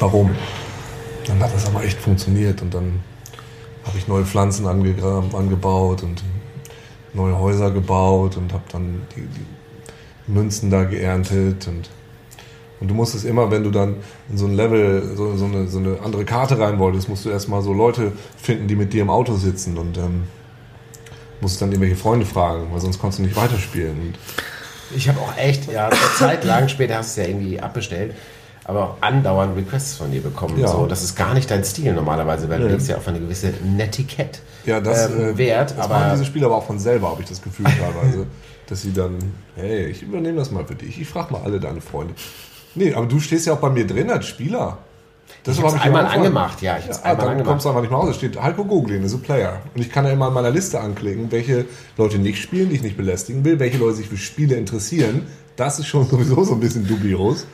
[0.00, 0.30] Warum?
[1.26, 3.00] Dann hat das aber echt funktioniert und dann
[3.84, 6.22] habe ich neue Pflanzen angebaut und
[7.12, 11.88] neue Häuser gebaut und habe dann die, die Münzen da geerntet und
[12.80, 13.96] und du musstest immer, wenn du dann
[14.28, 17.30] in so ein Level, so, so, eine, so eine andere Karte rein wolltest, musst du
[17.30, 20.24] erstmal so Leute finden, die mit dir im Auto sitzen und ähm,
[21.40, 23.98] musst dann irgendwelche Freunde fragen, weil sonst konntest du nicht weiterspielen.
[23.98, 24.18] Und
[24.94, 28.14] Ich habe auch echt, ja, eine Zeit lang, später hast du es ja irgendwie abbestellt,
[28.64, 30.58] aber auch andauernd Requests von dir bekommen.
[30.58, 30.68] Ja.
[30.68, 32.72] So, das ist gar nicht dein Stil normalerweise, weil du Nee.
[32.72, 35.70] legst ja auf eine gewisse Netiquette ja, das, ähm, äh, Wert.
[35.72, 38.26] das machen aber diese Spieler aber auch von selber, habe ich das Gefühl teilweise,
[38.66, 39.18] dass sie dann,
[39.56, 42.14] hey, ich übernehme das mal für dich, ich frage mal alle deine Freunde.
[42.74, 44.78] Nee, aber du stehst ja auch bei mir drin als Spieler.
[45.28, 47.46] Ich Deshalb hab's hab dir einmal angemacht, ja, ich ja, einmal dann angemacht.
[47.48, 48.08] kommst du einfach nicht mehr raus.
[48.10, 49.60] Es steht Heiko Goglin ist a Player.
[49.74, 51.66] Und ich kann ja immer in meiner Liste anklicken, welche
[51.98, 55.26] Leute nicht spielen, die ich nicht belästigen will, welche Leute sich für Spiele interessieren.
[55.56, 57.46] Das ist schon sowieso so ein bisschen dubios.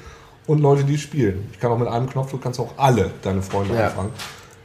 [0.51, 1.47] Und Leute, die spielen.
[1.53, 3.87] Ich kann auch mit einem Knopfdruck kannst du auch alle deine Freunde Ja.
[3.87, 4.11] anfangen.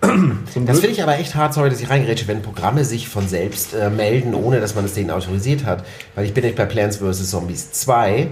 [0.66, 3.76] Das finde ich aber echt hart, sorry, dass ich reingerätsche, wenn Programme sich von selbst
[3.76, 5.86] äh, melden, ohne dass man es denen autorisiert hat.
[6.16, 7.30] Weil ich bin nicht bei Plants vs.
[7.30, 8.30] Zombies 2.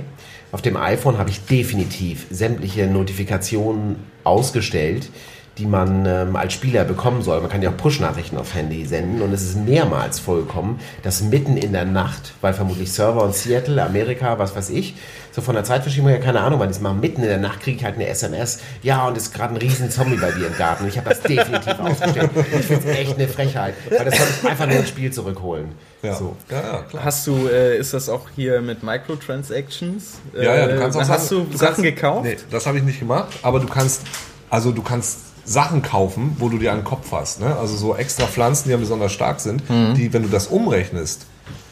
[0.52, 5.12] Auf dem iPhone habe ich definitiv sämtliche Notifikationen ausgestellt,
[5.58, 7.39] die man ähm, als Spieler bekommen soll.
[7.42, 11.58] Man kann ja auch Push-Nachrichten auf Handy senden und es ist mehrmals vorgekommen, dass mitten
[11.58, 14.96] in der Nacht, weil vermutlich Server in Seattle, Amerika, was weiß ich,
[15.32, 17.78] so von der Zeitverschiebung her, keine Ahnung, weil das mal mitten in der Nacht kriege
[17.78, 20.58] ich halt eine SMS, ja, und es ist gerade ein riesen Zombie bei dir im
[20.58, 20.84] Garten.
[20.84, 22.30] Und ich habe das definitiv ausgestellt.
[22.36, 25.70] Ich finde es echt eine Frechheit, weil das sollte ich einfach nur ins Spiel zurückholen.
[26.02, 26.13] ja.
[26.16, 26.36] So.
[26.50, 27.04] ja, ja, klar.
[27.06, 30.20] Hast du, äh, ist das auch hier mit Microtransactions?
[30.36, 32.24] Ja, ja, du Äh, kannst auch Hast sagen, du, Sachen kannst, gekauft?
[32.26, 34.02] Nee, das habe ich nicht gemacht, aber du kannst,
[34.50, 37.40] also du kannst Sachen kaufen, wo du dir einen Kopf hast.
[37.42, 37.56] Ne?
[37.58, 39.94] Also so extra Pflanzen, die ja besonders stark sind, Mhm.
[39.96, 41.26] die, wenn du das umrechnest,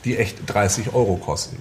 [0.04, 1.58] die echt 30 Euro kosten.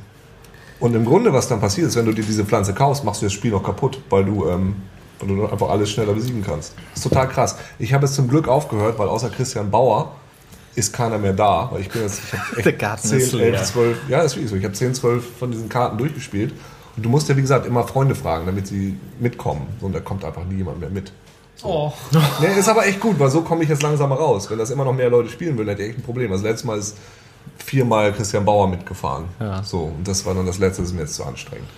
[0.80, 3.26] Und im Grunde, was dann passiert ist, wenn du dir diese Pflanze kaufst, machst du
[3.26, 4.76] das Spiel noch kaputt, weil du, ähm,
[5.20, 6.72] weil du einfach alles schneller besiegen kannst.
[6.94, 7.56] Das ist total krass.
[7.78, 10.12] Ich habe es zum Glück aufgehört, weil außer Christian Bauer
[10.74, 13.46] ist keiner mehr da, weil ich bin jetzt, ich habe Der Garten 10, ist leer.
[13.54, 14.56] 11, 12, ja, ist wirklich so.
[14.56, 16.54] Ich habe 10, 12 von diesen Karten durchgespielt.
[16.96, 19.66] Und du musst ja, wie gesagt, immer Freunde fragen, damit sie mitkommen.
[19.80, 21.12] Und da kommt einfach nie jemand mehr mit.
[21.62, 21.92] Oh,
[22.40, 24.50] Nee, ist aber echt gut, weil so komme ich jetzt langsam raus.
[24.50, 26.32] Wenn das immer noch mehr Leute spielen würden, hätte ich echt ein Problem.
[26.32, 26.96] Also letztes Mal ist
[27.58, 29.24] viermal Christian Bauer mitgefahren.
[29.38, 29.62] Ja.
[29.62, 31.68] So, und das war dann das letzte, das ist mir jetzt zu anstrengend.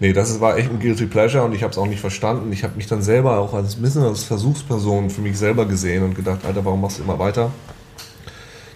[0.00, 2.52] Nee, das war echt ein Guilty Pleasure und ich habe es auch nicht verstanden.
[2.52, 6.02] Ich habe mich dann selber auch als ein bisschen als Versuchsperson für mich selber gesehen
[6.02, 7.50] und gedacht, Alter, warum machst du immer weiter?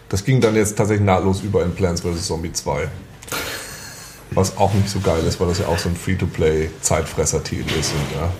[0.09, 2.27] Das ging dann jetzt tatsächlich nahtlos über in Plants vs.
[2.27, 2.89] Zombie 2.
[4.31, 7.93] Was auch nicht so geil ist, weil das ja auch so ein Free-to-Play-Zeitfresser-Titel ist.
[7.93, 8.31] Und ja,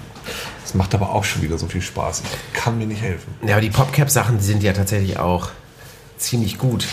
[0.69, 2.23] das macht aber auch schon wieder so viel Spaß.
[2.53, 3.35] Ich kann mir nicht helfen.
[3.43, 5.49] Ja, aber die PopCap-Sachen sind ja tatsächlich auch
[6.19, 6.87] ziemlich gut.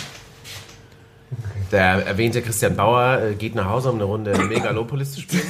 [1.73, 5.43] Der erwähnte Christian Bauer äh, geht nach Hause, um eine Runde Megalopolis zu spielen.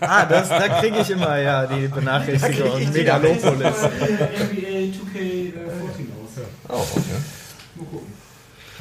[0.00, 2.90] Ah, das, da kriege ich immer ja die Benachrichtigung.
[2.92, 3.42] Megalopolis.
[3.82, 5.52] NBA 2K14
[6.68, 7.02] Oh, okay.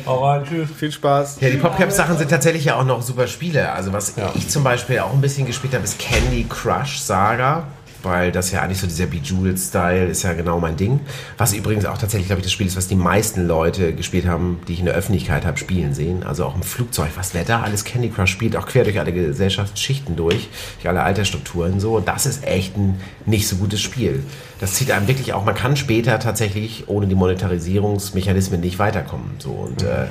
[0.05, 0.69] Hau rein, tschüss.
[0.77, 1.37] Viel Spaß.
[1.41, 3.71] Ja, die PopCap-Sachen sind tatsächlich ja auch noch super Spiele.
[3.73, 4.31] Also was Ja.
[4.35, 7.67] ich zum Beispiel auch ein bisschen gespielt habe, ist Candy Crush Saga.
[8.05, 10.99] Weil das ja eigentlich so dieser Bejeweled-Style ist ja genau mein Ding.
[11.37, 14.61] Was übrigens auch tatsächlich, glaube ich, das Spiel ist, was die meisten Leute gespielt haben,
[14.67, 16.23] die ich in der Öffentlichkeit habe spielen sehen.
[16.23, 17.09] Also auch im Flugzeug.
[17.15, 21.03] Was wer da alles Candy Crush spielt, auch quer durch alle Gesellschaftsschichten durch, durch alle
[21.03, 21.95] Altersstrukturen so.
[21.95, 24.23] Und das ist echt ein nicht so gutes Spiel.
[24.59, 29.31] Das zieht einem wirklich auch, man kann später tatsächlich ohne die Monetarisierungsmechanismen nicht weiterkommen.
[29.39, 30.07] So und äh,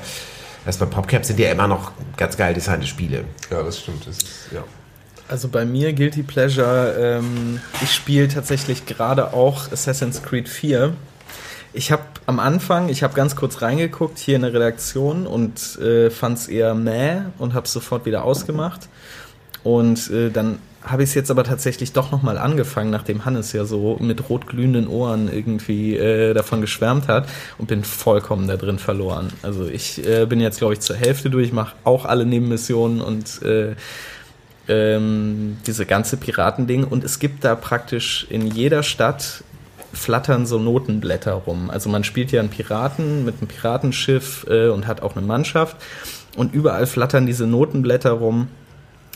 [0.65, 3.25] das bei PopCap sind ja immer noch ganz geil designte Spiele.
[3.51, 4.07] Ja, das stimmt.
[4.07, 4.65] Das ist, ja.
[5.27, 10.93] Also bei mir Guilty Pleasure, ähm, ich spiele tatsächlich gerade auch Assassin's Creed 4.
[11.73, 16.11] Ich habe am Anfang, ich habe ganz kurz reingeguckt hier in der Redaktion und äh,
[16.11, 18.89] fand es eher mäh und habe sofort wieder ausgemacht.
[19.63, 23.65] Und äh, dann habe ich es jetzt aber tatsächlich doch nochmal angefangen, nachdem Hannes ja
[23.65, 29.33] so mit rotglühenden Ohren irgendwie äh, davon geschwärmt hat und bin vollkommen da drin verloren.
[29.43, 33.41] Also ich äh, bin jetzt, glaube ich, zur Hälfte durch, mache auch alle Nebenmissionen und
[33.43, 33.75] äh,
[34.69, 39.45] ähm, diese ganze Piratending und es gibt da praktisch in jeder Stadt
[39.93, 41.71] flattern so Notenblätter rum.
[41.71, 45.77] Also man spielt ja einen Piraten mit einem Piratenschiff äh, und hat auch eine Mannschaft
[46.37, 48.49] und überall flattern diese Notenblätter rum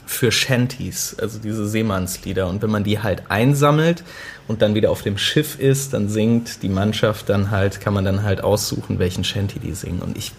[0.06, 2.48] für Shanties, also diese Seemannslieder.
[2.48, 4.04] Und wenn man die halt einsammelt
[4.46, 8.04] und dann wieder auf dem Schiff ist, dann singt die Mannschaft dann halt, kann man
[8.06, 10.00] dann halt aussuchen, welchen Shanty die singen.
[10.00, 10.32] Und ich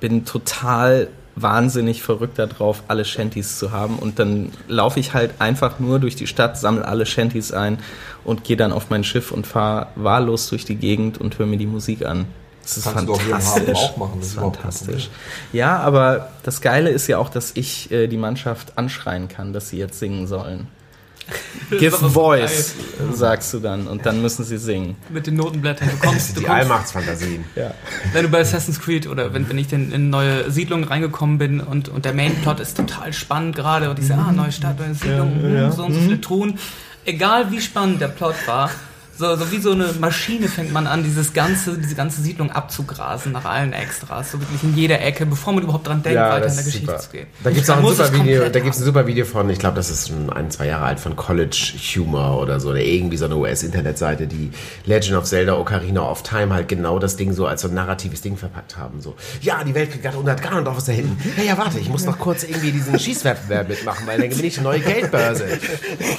[0.00, 3.98] bin total wahnsinnig verrückt darauf, alle Shanties zu haben.
[3.98, 7.78] Und dann laufe ich halt einfach nur durch die Stadt, sammle alle Shanties ein
[8.24, 11.58] und gehe dann auf mein Schiff und fahre wahllos durch die Gegend und höre mir
[11.58, 12.26] die Musik an.
[12.62, 13.90] Das ist Kannst du doch hier im Hafen fantastisch.
[13.90, 15.10] auch machen, das ist fantastisch.
[15.52, 19.70] Ja, aber das Geile ist ja auch, dass ich äh, die Mannschaft anschreien kann, dass
[19.70, 20.68] sie jetzt singen sollen.
[21.78, 22.74] Give voice,
[23.12, 24.96] sagst du dann, und dann müssen sie singen.
[25.08, 25.88] mit den Notenblättern.
[25.88, 27.44] Du kommst, du Die kommst Allmachtsfantasien.
[27.54, 27.72] Ja.
[28.12, 31.60] wenn du bei Assassin's Creed oder wenn, wenn ich denn in neue Siedlungen reingekommen bin
[31.60, 34.94] und, und der Mainplot ist total spannend gerade und ich sage, ah, neue Stadt, neue
[34.94, 36.58] Siedlung, hm, so und so viele tun.
[37.04, 38.70] Egal wie spannend der Plot war,
[39.20, 43.32] so, so wie so eine Maschine fängt man an, dieses ganze, diese ganze Siedlung abzugrasen
[43.32, 46.54] nach allen Extras, so wirklich in jeder Ecke, bevor man überhaupt dran denkt, weiter in
[46.54, 47.26] der Geschichte zu gehen.
[47.44, 49.76] Da gibt es auch ein super Video, da gibt's ein super Video von, ich glaube,
[49.76, 53.26] das ist schon ein, zwei Jahre alt, von College Humor oder so, oder irgendwie so
[53.26, 54.50] eine US-Internetseite, die
[54.86, 58.22] Legend of Zelda Ocarina of Time halt genau das Ding so als so ein narratives
[58.22, 59.02] Ding verpackt haben.
[59.02, 61.18] So, ja, die Welt kriegt gerade 100 Ganondorf ist da hinten.
[61.36, 64.56] Ja, ja, warte, ich muss noch kurz irgendwie diesen Schießwettbewerb mitmachen, weil dann gewinne ich
[64.58, 65.46] eine neue Geldbörse.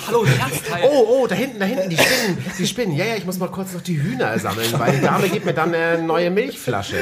[0.05, 0.83] Hallo, die Herzteil.
[0.83, 2.90] Oh, oh, da hinten, da hinten, die Spinnen, die Spinnen.
[2.95, 5.54] Ja, ja, ich muss mal kurz noch die Hühner sammeln, weil die Dame gibt mir
[5.54, 6.95] dann eine neue Milchflasche.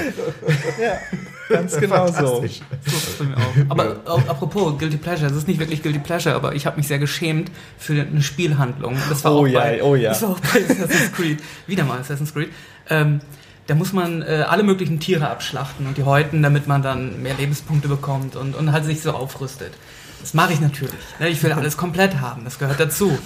[1.49, 2.13] Ganz genau so.
[2.13, 2.61] Fantastisch.
[2.85, 3.53] So ist es bei mir auch.
[3.69, 6.87] Aber äh, apropos Guilty Pleasure, es ist nicht wirklich Guilty Pleasure, aber ich habe mich
[6.87, 8.97] sehr geschämt für eine Spielhandlung.
[9.09, 10.09] Das war Oh auch ja, bei, oh ja.
[10.11, 11.39] Das war auch bei Assassin's Creed.
[11.67, 12.49] Wieder mal Assassin's Creed.
[12.89, 13.21] Ähm,
[13.67, 17.35] da muss man äh, alle möglichen Tiere abschlachten und die häuten, damit man dann mehr
[17.35, 19.73] Lebenspunkte bekommt und, und halt sich so aufrüstet.
[20.21, 20.93] Das mache ich natürlich.
[21.19, 21.29] Ne?
[21.29, 23.17] Ich will alles komplett haben, das gehört dazu.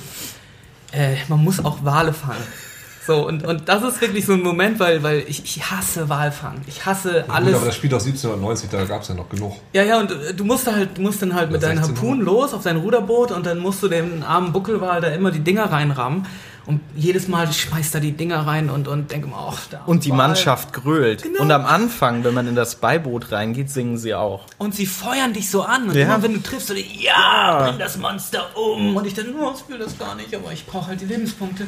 [0.93, 2.43] Äh, man muss auch Wale fangen.
[3.05, 6.61] So, und, und das ist wirklich so ein Moment, weil, weil ich, ich hasse Walfang.
[6.67, 7.55] Ich hasse Gut, alles.
[7.55, 9.57] aber das spielt aus 1790, da gab es ja noch genug.
[9.73, 11.79] Ja, ja, und äh, du musst da halt, du musst dann halt mit Oder deinen
[11.79, 11.97] 1600.
[11.97, 15.41] Harpunen los auf dein Ruderboot und dann musst du dem armen Buckelwal da immer die
[15.41, 16.25] Dinger reinrammen.
[16.65, 19.81] Und jedes Mal schmeißt er die Dinger rein und, und denke mir, ach, da.
[19.85, 20.17] Und die Wal.
[20.17, 21.23] Mannschaft grölt.
[21.23, 21.41] Genau.
[21.41, 24.45] Und am Anfang, wenn man in das Beiboot reingeht, singen sie auch.
[24.59, 25.89] Und sie feuern dich so an.
[25.89, 26.05] Und Ja.
[26.05, 28.95] immer wenn du triffst, so, ja, bring das Monster um.
[28.95, 31.67] Und ich dann, oh, ich will das gar nicht, aber ich brauche halt die Lebenspunkte.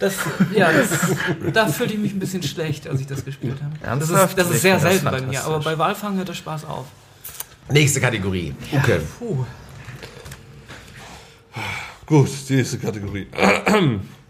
[0.00, 0.14] Das,
[0.52, 0.88] ja, das,
[1.52, 3.74] da fühlte ich mich ein bisschen schlecht, als ich das gespielt habe.
[3.80, 4.38] Das ist, Ernsthaft?
[4.38, 6.86] das ist sehr selten bei mir, aber bei Walfang hört der Spaß auf.
[7.70, 8.52] Nächste Kategorie.
[8.72, 9.00] Uke.
[9.20, 9.44] Puh.
[12.06, 13.28] Gut, die nächste Kategorie.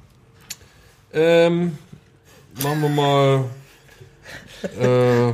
[1.13, 1.77] ähm,
[2.63, 3.45] machen wir mal.
[4.81, 5.33] Äh,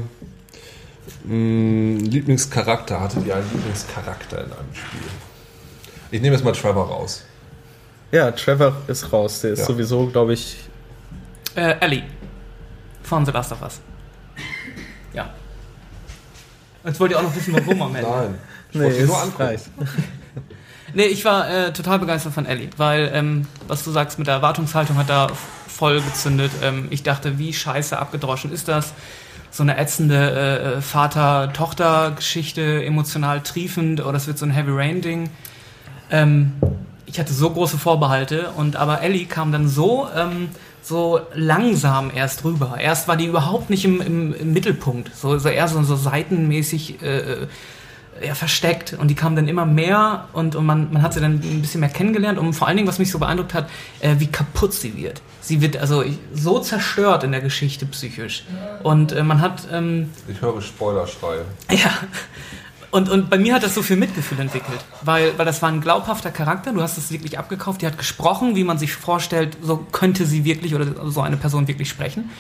[1.24, 3.00] Mh, Lieblingscharakter.
[3.00, 5.00] Hattet ihr einen Lieblingscharakter in einem Spiel?
[6.10, 7.24] Ich nehme jetzt mal Trevor raus.
[8.10, 9.42] Ja, Trevor ist raus.
[9.42, 9.64] Der ist Ja.
[9.66, 10.56] sowieso, glaube ich.
[11.54, 12.04] Äh, Ellie.
[13.02, 13.80] Von The Last of Us.
[15.12, 15.30] Ja.
[16.84, 18.10] Jetzt wollt ihr auch noch wissen, warum am Ende.
[18.72, 18.90] Nein.
[18.90, 19.56] Ich ihn nur angucken.
[20.94, 24.36] Nee, ich war äh, total begeistert von Ellie, weil, ähm, was du sagst mit der
[24.36, 25.26] Erwartungshaltung hat da
[25.78, 26.50] voll gezündet.
[26.60, 28.94] Ähm, ich dachte, wie scheiße abgedroschen ist das?
[29.50, 35.30] So eine ätzende äh, Vater-Tochter-Geschichte, emotional triefend, oder es wird so ein Heavy Rain-Ding.
[36.10, 36.54] Ähm,
[37.06, 40.48] ich hatte so große Vorbehalte und aber Ellie kam dann so ähm,
[40.82, 42.76] so langsam erst rüber.
[42.80, 47.00] Erst war die überhaupt nicht im, im, im Mittelpunkt, so, so eher so, so seitenmäßig
[47.02, 47.46] äh,
[48.24, 51.34] ja, versteckt und die kam dann immer mehr und, und man, man hat sie dann
[51.34, 53.68] ein bisschen mehr kennengelernt und vor allen Dingen, was mich so beeindruckt hat,
[54.00, 55.20] äh, wie kaputt sie wird.
[55.40, 56.04] Sie wird also
[56.34, 58.44] so zerstört in der Geschichte psychisch
[58.82, 61.44] und äh, man hat ähm, Ich höre Spoilerschreie.
[61.70, 61.90] ja.
[62.90, 65.82] Und, und bei mir hat das so viel Mitgefühl entwickelt, weil, weil das war ein
[65.82, 69.76] glaubhafter Charakter, du hast es wirklich abgekauft, die hat gesprochen, wie man sich vorstellt, so
[69.92, 72.30] könnte sie wirklich oder so eine Person wirklich sprechen.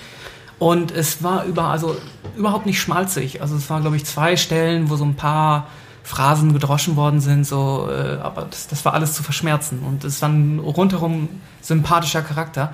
[0.58, 1.96] Und es war über, also
[2.36, 3.40] überhaupt nicht schmalzig.
[3.40, 5.66] Also es waren, glaube ich, zwei Stellen, wo so ein paar
[6.02, 9.80] Phrasen gedroschen worden sind, so, äh, aber das, das war alles zu verschmerzen.
[9.80, 11.28] Und es war ein rundherum
[11.60, 12.72] sympathischer Charakter.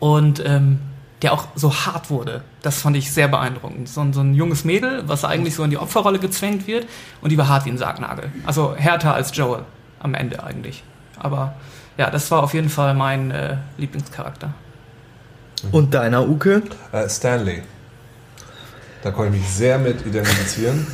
[0.00, 0.80] Und ähm,
[1.24, 2.44] der auch so hart wurde.
[2.60, 3.88] Das fand ich sehr beeindruckend.
[3.88, 6.86] So ein, so ein junges Mädel, was eigentlich so in die Opferrolle gezwängt wird
[7.22, 8.30] und die war hart wie ein Sargnagel.
[8.44, 9.62] Also härter als Joel
[10.00, 10.82] am Ende eigentlich.
[11.18, 11.54] Aber
[11.96, 14.52] ja, das war auf jeden Fall mein äh, Lieblingscharakter.
[15.72, 16.62] Und deiner Uke?
[16.92, 17.62] Äh, Stanley.
[19.02, 20.86] Da konnte ich mich sehr mit identifizieren.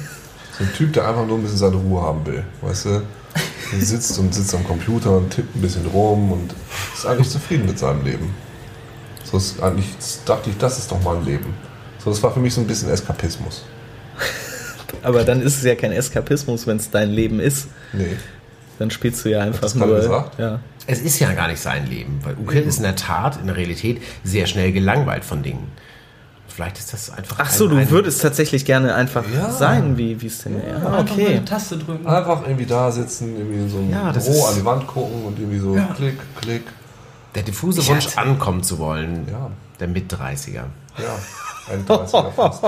[0.58, 2.44] So ein Typ, der einfach nur ein bisschen seine Ruhe haben will.
[2.60, 3.02] Weißt du?
[3.72, 6.54] Der sitzt und sitzt am Computer und tippt ein bisschen rum und
[6.94, 8.34] ist eigentlich zufrieden mit seinem Leben.
[9.24, 9.86] So ist eigentlich,
[10.24, 11.54] dachte ich, das ist doch mal ein Leben.
[12.02, 13.62] So, das war für mich so ein bisschen Eskapismus.
[15.02, 17.68] Aber dann ist es ja kein Eskapismus, wenn es dein Leben ist.
[17.92, 18.16] Nee.
[18.80, 19.94] Dann spielst du ja einfach nur.
[19.96, 20.38] gesagt?
[20.38, 20.58] Ja.
[20.86, 23.54] Es ist ja gar nicht sein Leben, weil Uke ist in der Tat, in der
[23.56, 25.68] Realität, sehr schnell gelangweilt von Dingen.
[26.48, 27.36] Vielleicht ist das einfach.
[27.40, 29.50] Ach so, ein- du ein- würdest tatsächlich gerne einfach Ja.
[29.50, 30.54] sein, wie wie es denn.
[30.66, 31.26] Ja, Einfach mal okay.
[31.26, 32.06] eine Taste drücken.
[32.06, 34.86] Einfach irgendwie da sitzen, irgendwie in so einem Ja, das Büro ist- an die Wand
[34.86, 36.62] gucken und irgendwie so klick, klick.
[37.34, 39.28] Der diffuse Wunsch, hatte- ankommen zu wollen.
[39.30, 40.64] Ja, Der Mit-30er.
[40.98, 41.18] ja.
[41.72, 42.62] Ein 30er fast.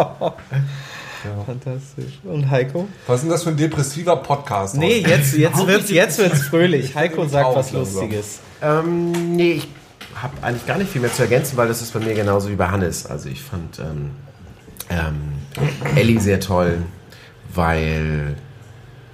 [1.46, 2.20] Fantastisch.
[2.24, 2.88] Und Heiko?
[3.06, 4.76] Was ist denn das für ein depressiver Podcast?
[4.76, 6.94] Nee, jetzt, jetzt wird's, nicht jetzt wird's fröhlich.
[6.94, 8.00] Heiko sagt was langsam.
[8.00, 8.40] Lustiges.
[8.62, 9.68] Ähm, nee, ich
[10.14, 12.56] habe eigentlich gar nicht viel mehr zu ergänzen, weil das ist bei mir genauso wie
[12.56, 13.06] bei Hannes.
[13.06, 14.11] Also ich fand ähm,
[14.90, 16.78] ähm, Ellie sehr toll,
[17.54, 18.37] weil,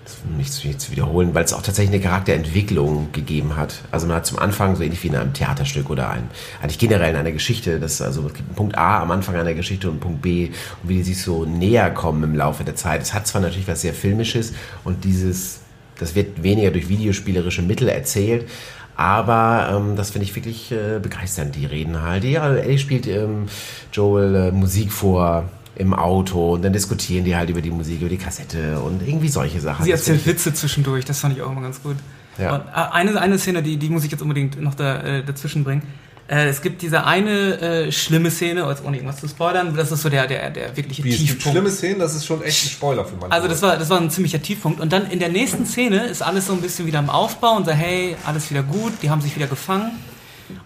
[0.08, 3.82] das will nicht zu, wiederholen, weil es auch tatsächlich eine Charakterentwicklung gegeben hat.
[3.90, 6.30] Also man hat zum Anfang so ähnlich wie in einem Theaterstück oder ein,
[6.62, 9.52] eigentlich generell in einer Geschichte, das, also es gibt einen Punkt A am Anfang einer
[9.52, 10.50] Geschichte und Punkt B
[10.82, 13.02] und wie die sich so näher kommen im Laufe der Zeit.
[13.02, 15.60] Es hat zwar natürlich was sehr Filmisches und dieses,
[15.98, 18.48] das wird weniger durch videospielerische Mittel erzählt,
[18.96, 22.24] aber ähm, das finde ich wirklich äh, begeisternd, die reden halt.
[22.24, 23.46] Ja, Ellie spielt ähm,
[23.92, 28.10] Joel äh, Musik vor im Auto und dann diskutieren die halt über die Musik, über
[28.10, 29.84] die Kassette und irgendwie solche Sachen.
[29.84, 31.96] Sie Das erzählt Witze zwischendurch, das fand ich auch immer ganz gut.
[32.36, 32.56] Ja.
[32.56, 35.64] Und äh, eine, eine Szene, die, die muss ich jetzt unbedingt noch da, äh, dazwischen
[35.64, 35.82] bringen.
[36.28, 40.02] Äh, es gibt diese eine äh, schlimme Szene, jetzt ohne irgendwas zu spoilern, das ist
[40.02, 41.56] so der, der, der wirkliche Wie es gibt Tiefpunkt.
[41.56, 43.32] schlimme Szenen, das ist schon echt ein Spoiler für manche.
[43.32, 44.80] Also das war, das war ein ziemlicher Tiefpunkt.
[44.80, 47.64] Und dann in der nächsten Szene ist alles so ein bisschen wieder im Aufbau und
[47.64, 49.92] so, hey, alles wieder gut, die haben sich wieder gefangen.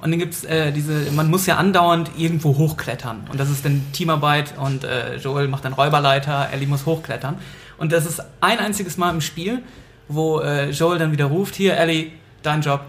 [0.01, 3.25] Und dann gibt's äh, diese, man muss ja andauernd irgendwo hochklettern.
[3.31, 7.37] Und das ist dann Teamarbeit und äh, Joel macht dann Räuberleiter, Ellie muss hochklettern.
[7.79, 9.63] Und das ist ein einziges Mal im Spiel,
[10.09, 12.83] wo äh, Joel dann wieder ruft, hier Ellie, dein Job.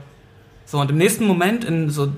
[0.65, 2.11] So, und im nächsten Moment in so,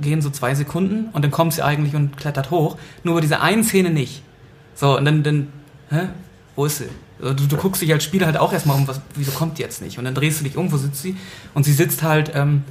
[0.00, 2.76] gehen so zwei Sekunden und dann kommt sie eigentlich und klettert hoch.
[3.04, 4.22] Nur bei dieser einen Szene nicht.
[4.74, 5.48] So, und dann, dann
[5.90, 6.08] hä?
[6.56, 6.88] Wo ist sie?
[7.18, 9.80] Du, du guckst dich als Spieler halt auch erstmal um, was, wieso kommt die jetzt
[9.80, 9.98] nicht?
[9.98, 11.16] Und dann drehst du dich um, wo sitzt sie?
[11.54, 12.64] Und sie sitzt halt ähm,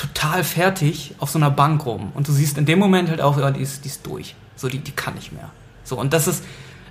[0.00, 2.12] total fertig auf so einer Bank rum.
[2.14, 4.34] Und du siehst in dem Moment halt auch, ja, die ist, die ist durch.
[4.56, 5.50] So, die, die kann nicht mehr.
[5.84, 6.42] So, und das ist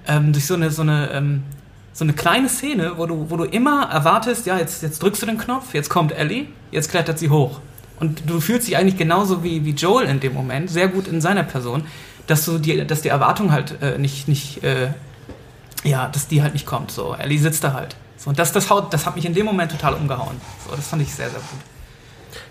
[0.07, 1.43] ähm, durch so eine, so eine, ähm,
[1.91, 5.25] so eine kleine Szene, wo du, wo du immer erwartest, ja, jetzt, jetzt drückst du
[5.25, 7.59] den Knopf, jetzt kommt Ellie, jetzt klettert sie hoch.
[7.99, 11.19] Und du fühlst dich eigentlich genauso wie, wie Joel in dem Moment, sehr gut in
[11.19, 11.83] seiner Person,
[12.27, 14.91] dass du die, dass die Erwartung halt äh, nicht, nicht, äh,
[15.83, 16.91] ja, dass die halt nicht kommt.
[16.91, 17.95] So, Ellie sitzt da halt.
[18.17, 20.39] So, und das, das, haut, das hat mich in dem Moment total umgehauen.
[20.67, 21.59] So, das fand ich sehr, sehr gut.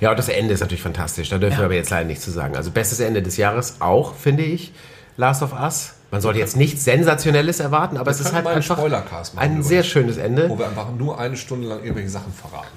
[0.01, 1.29] Ja, und das Ende ist natürlich fantastisch.
[1.29, 1.59] Da dürfen Ja.
[1.61, 2.57] wir aber jetzt leider nichts zu sagen.
[2.57, 4.73] Also bestes Ende des Jahres auch, finde ich,
[5.17, 5.95] Last of Us.
[6.11, 9.69] Man sollte jetzt nichts Sensationelles erwarten, aber es ist halt einfach ein übrigens.
[9.69, 10.49] sehr schönes Ende.
[10.49, 12.69] wo wir einfach nur eine Stunde lang irgendwelche Sachen verraten.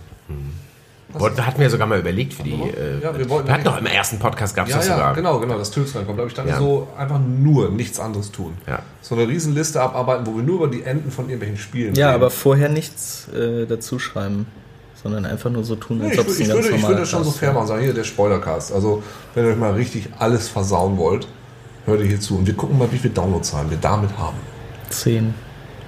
[1.13, 2.51] Wollten- hatten wir sogar mal überlegt für die.
[2.53, 4.93] Äh, Ja, wir wollten wir hatten doch im ersten Podcast gab es Ja, das ja,
[4.95, 5.13] sogar.
[5.13, 6.17] genau, genau, das Tüls reinkommt.
[6.19, 6.57] Aber ich dachte Ja.
[6.57, 8.53] so, einfach nur nichts anderes tun.
[8.65, 8.79] Ja.
[9.01, 12.15] So eine Riesenliste abarbeiten, wo wir nur über die Enden von irgendwelchen Spielen Ja, reden.
[12.15, 14.45] aber vorher nichts äh, dazu schreiben,
[15.03, 17.09] sondern einfach nur so tun, als ob es ein ich, ganz würde, ich würde das
[17.09, 18.71] schon so fair machen, sagen, hier der Spoilercast.
[18.71, 19.01] Also,
[19.33, 21.27] wenn ihr euch mal richtig alles versauen wollt,
[21.85, 22.37] hört ihr hier zu.
[22.37, 24.37] Und wir gucken mal, wie viele Downloadzahlen wir damit haben.
[24.89, 25.33] Zehn.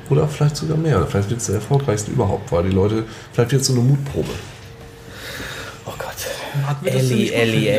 [0.09, 0.97] Oder vielleicht sogar mehr.
[0.97, 3.83] Oder vielleicht wird es der erfolgreichste überhaupt, weil die Leute, vielleicht wird es so eine
[3.83, 4.29] Mutprobe.
[5.85, 6.15] Oh Gott.
[6.61, 7.73] Marc wird das Ellie,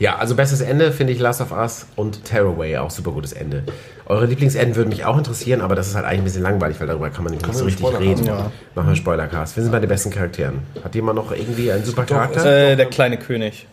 [0.00, 0.14] Ja, ja.
[0.14, 3.62] Ja, also bestes Ende finde ich Last of Us und Tearaway auch super gutes Ende.
[4.06, 6.88] Eure Lieblingsenden würden mich auch interessieren, aber das ist halt eigentlich ein bisschen langweilig, weil
[6.88, 8.24] darüber kann man nicht Kann so richtig reden.
[8.26, 8.50] machen.
[8.74, 9.54] Machen wir Spoilercast.
[9.56, 10.60] Wir sind bei den besten Charakteren.
[10.82, 12.38] Hat jemand noch irgendwie einen super Doch, Charakter?
[12.40, 13.66] es- Äh, der kleine König.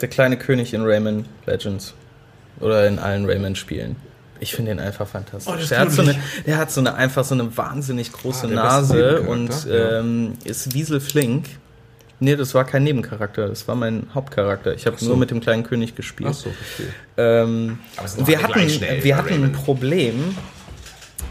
[0.00, 1.94] Der kleine König in Rayman Legends.
[2.60, 3.96] Oder in allen Rayman-Spielen.
[4.40, 5.52] Ich finde ihn einfach fantastisch.
[5.52, 6.14] Oh, der, hat so eine,
[6.46, 9.98] der hat so eine einfach so eine wahnsinnig große Ah, Nase und ja.
[10.00, 11.46] ähm, ist wieselflink.
[12.20, 14.74] Nee, das war kein Nebencharakter, das war mein Hauptcharakter.
[14.74, 15.06] Ich habe so.
[15.06, 16.30] nur mit dem kleinen König gespielt.
[16.32, 16.88] Ach so, verstehe.
[17.16, 17.78] Ähm,
[18.26, 19.52] wir hatten, schnell wir hatten ein.
[19.52, 20.36] Problem.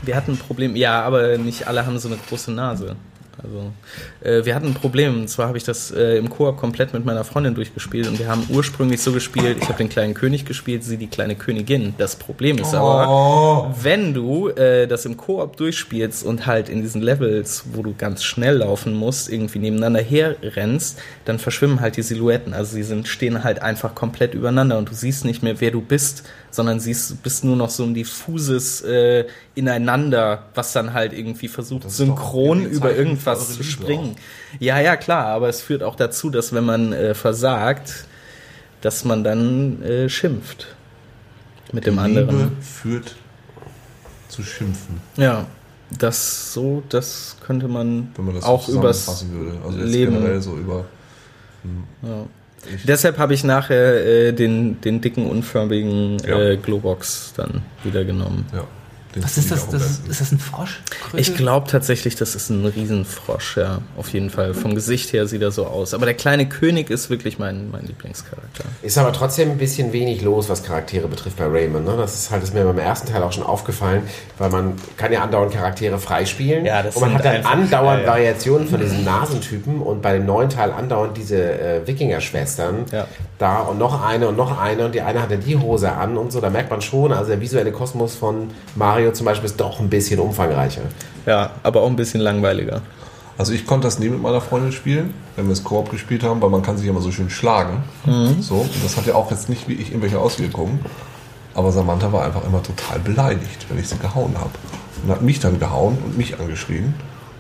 [0.04, 2.96] Wir hatten ein Problem, ja, aber nicht alle haben so eine große Nase.
[3.44, 3.72] Also,
[4.22, 5.22] äh, wir hatten ein Problem.
[5.22, 8.28] Und zwar habe ich das äh, im Koop komplett mit meiner Freundin durchgespielt und wir
[8.28, 11.94] haben ursprünglich so gespielt, ich habe den kleinen König gespielt, sie die kleine Königin.
[11.98, 16.82] Das Problem ist aber, Oh, wenn du äh, das im Koop durchspielst und halt in
[16.82, 22.02] diesen Levels, wo du ganz schnell laufen musst, irgendwie nebeneinander herrennst, dann verschwimmen halt die
[22.02, 22.54] Silhouetten.
[22.54, 25.82] Also sie sind, stehen halt einfach komplett übereinander und du siehst nicht mehr, wer du
[25.82, 26.24] bist,
[26.58, 31.90] sondern siehst, bist nur noch so ein diffuses äh, Ineinander, was dann halt irgendwie versucht,
[31.90, 34.16] synchron über irgendwas zu Liebe springen.
[34.60, 38.06] Ja, ja, klar, aber es führt auch dazu, dass wenn man äh, versagt,
[38.82, 40.76] dass man dann äh, schimpft
[41.72, 42.58] mit dem Liebe anderen.
[42.62, 43.16] führt
[44.28, 45.46] zu Schimpfen, Ja,
[45.98, 49.58] das so, das könnte man man das auch übers würde.
[49.64, 50.14] Also jetzt Leben.
[50.16, 50.86] generell so über.
[52.02, 52.26] Ja.
[52.76, 56.40] Ich- Deshalb habe ich nachher äh, den, den dicken, unförmigen Ja.
[56.40, 58.46] äh, Globox dann wieder genommen.
[58.54, 58.66] Ja,
[59.24, 59.70] Was ist das?
[59.70, 60.82] das ist, ist das ein Frosch?
[61.14, 64.54] Ich glaube tatsächlich, das ist ein Riesenfrosch, ja, auf jeden Fall.
[64.54, 65.94] Vom Gesicht her sieht er so aus.
[65.94, 68.66] Aber der kleine König ist wirklich mein, mein Lieblingscharakter.
[68.82, 71.84] Ist aber trotzdem ein bisschen wenig los, was Charaktere betrifft bei Rayman.
[71.84, 71.96] Ne?
[71.98, 74.04] Das ist halt ist mir beim ersten Teil auch schon aufgefallen,
[74.38, 76.66] weil man kann ja andauernd Charaktere freispielen.
[76.66, 78.12] Ja, das und man hat dann andauernd ja, ja.
[78.14, 83.08] Variationen von diesen Nasentypen und bei dem neuen Teil andauernd diese äh, Wikinger-Schwestern Ja.
[83.38, 86.18] Da und noch eine und noch eine und die eine hat dann die Hose an
[86.18, 86.42] und so.
[86.42, 89.90] Da merkt man schon, also der visuelle Kosmos von Mario zum Beispiel ist doch ein
[89.90, 90.82] bisschen umfangreicher.
[91.26, 92.82] Ja, aber auch ein bisschen langweiliger.
[93.38, 96.42] Also ich konnte das nie mit meiner Freundin spielen, wenn wir es Koop gespielt haben,
[96.42, 97.84] weil man kann sich immer so schön schlagen.
[98.40, 100.84] So, und das hat ja auch jetzt nicht wie ich irgendwelche Auswirkungen.
[101.54, 104.50] Aber Samantha war einfach immer total beleidigt, wenn ich sie gehauen habe.
[105.04, 106.96] Und hat mich dann gehauen und mich angeschrien.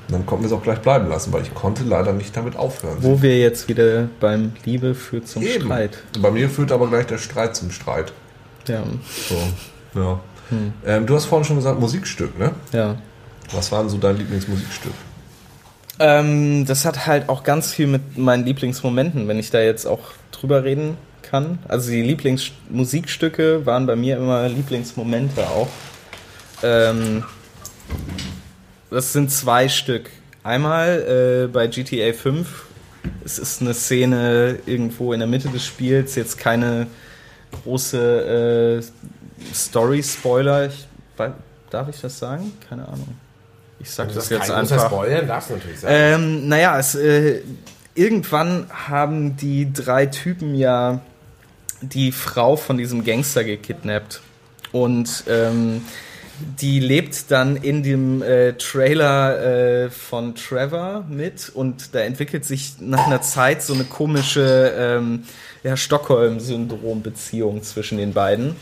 [0.07, 2.55] Und dann konnten wir es auch gleich bleiben lassen, weil ich konnte leider nicht damit
[2.55, 2.97] aufhören.
[3.01, 5.65] Wo wir jetzt wieder beim Liebe führt zum Eben.
[5.65, 5.97] Streit.
[6.21, 8.13] Bei mir führt aber gleich der Streit zum Streit.
[8.67, 8.83] Ja,
[9.27, 10.19] So, ja.
[10.85, 12.51] Ähm, du hast vorhin schon gesagt, Musikstück, ne?
[12.71, 12.95] ja.
[13.51, 14.93] Was war denn so dein Lieblingsmusikstück?
[15.99, 19.99] Ähm, das hat halt auch ganz viel mit meinen Lieblingsmomenten, wenn ich da jetzt auch
[20.31, 21.59] drüber reden kann.
[21.67, 25.67] Also die Lieblingsmusikstücke waren bei mir immer Lieblingsmomente auch.
[26.61, 27.23] Ähm,
[28.89, 30.09] das sind zwei Stück.
[30.43, 32.47] Einmal äh, bei GTA 5.
[33.23, 36.87] Es ist eine Szene irgendwo in der Mitte des Spiels, jetzt keine
[37.63, 40.69] große äh, Story-Spoiler.
[41.69, 42.53] Darf ich das sagen?
[42.69, 43.17] Keine Ahnung.
[43.79, 44.87] Ich sag das, jetzt kein großer einfach.
[44.87, 45.93] Spoiler, darfst du natürlich sagen.
[45.95, 47.41] Ähm, naja, es, äh,
[47.93, 51.01] irgendwann haben die drei Typen ja
[51.81, 54.21] die Frau von diesem Gangster gekidnappt.
[54.71, 55.81] Und ähm,
[56.59, 62.75] die lebt dann in dem äh, Trailer äh, von Trevor mit und da entwickelt sich
[62.79, 65.23] nach einer Zeit so eine komische ähm,
[65.63, 68.55] ja, Stockholm-Syndrom-Beziehung zwischen den beiden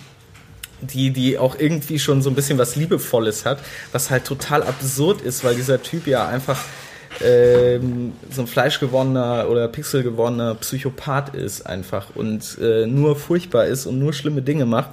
[0.81, 3.59] die, die auch irgendwie schon so ein bisschen was Liebevolles hat,
[3.91, 6.59] was halt total absurd ist, weil dieser Typ ja einfach
[7.23, 13.99] ähm, so ein fleischgewonnener oder pixelgewonnener Psychopath ist einfach und äh, nur furchtbar ist und
[13.99, 14.91] nur schlimme Dinge macht.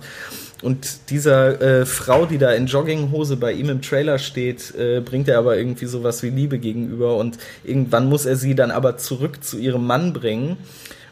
[0.62, 5.28] Und dieser äh, Frau, die da in Jogginghose bei ihm im Trailer steht, äh, bringt
[5.28, 9.42] er aber irgendwie sowas wie Liebe gegenüber und irgendwann muss er sie dann aber zurück
[9.42, 10.56] zu ihrem Mann bringen.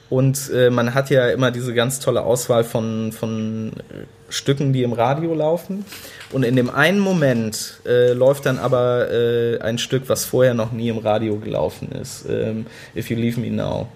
[0.08, 4.82] Und äh, man hat ja immer diese ganz tolle Auswahl von, von äh, Stücken, die
[4.82, 5.84] im Radio laufen.
[6.32, 10.72] Und in dem einen Moment äh, läuft dann aber äh, ein Stück, was vorher noch
[10.72, 12.24] nie im Radio gelaufen ist.
[12.28, 13.88] Ähm, If You Leave Me Now.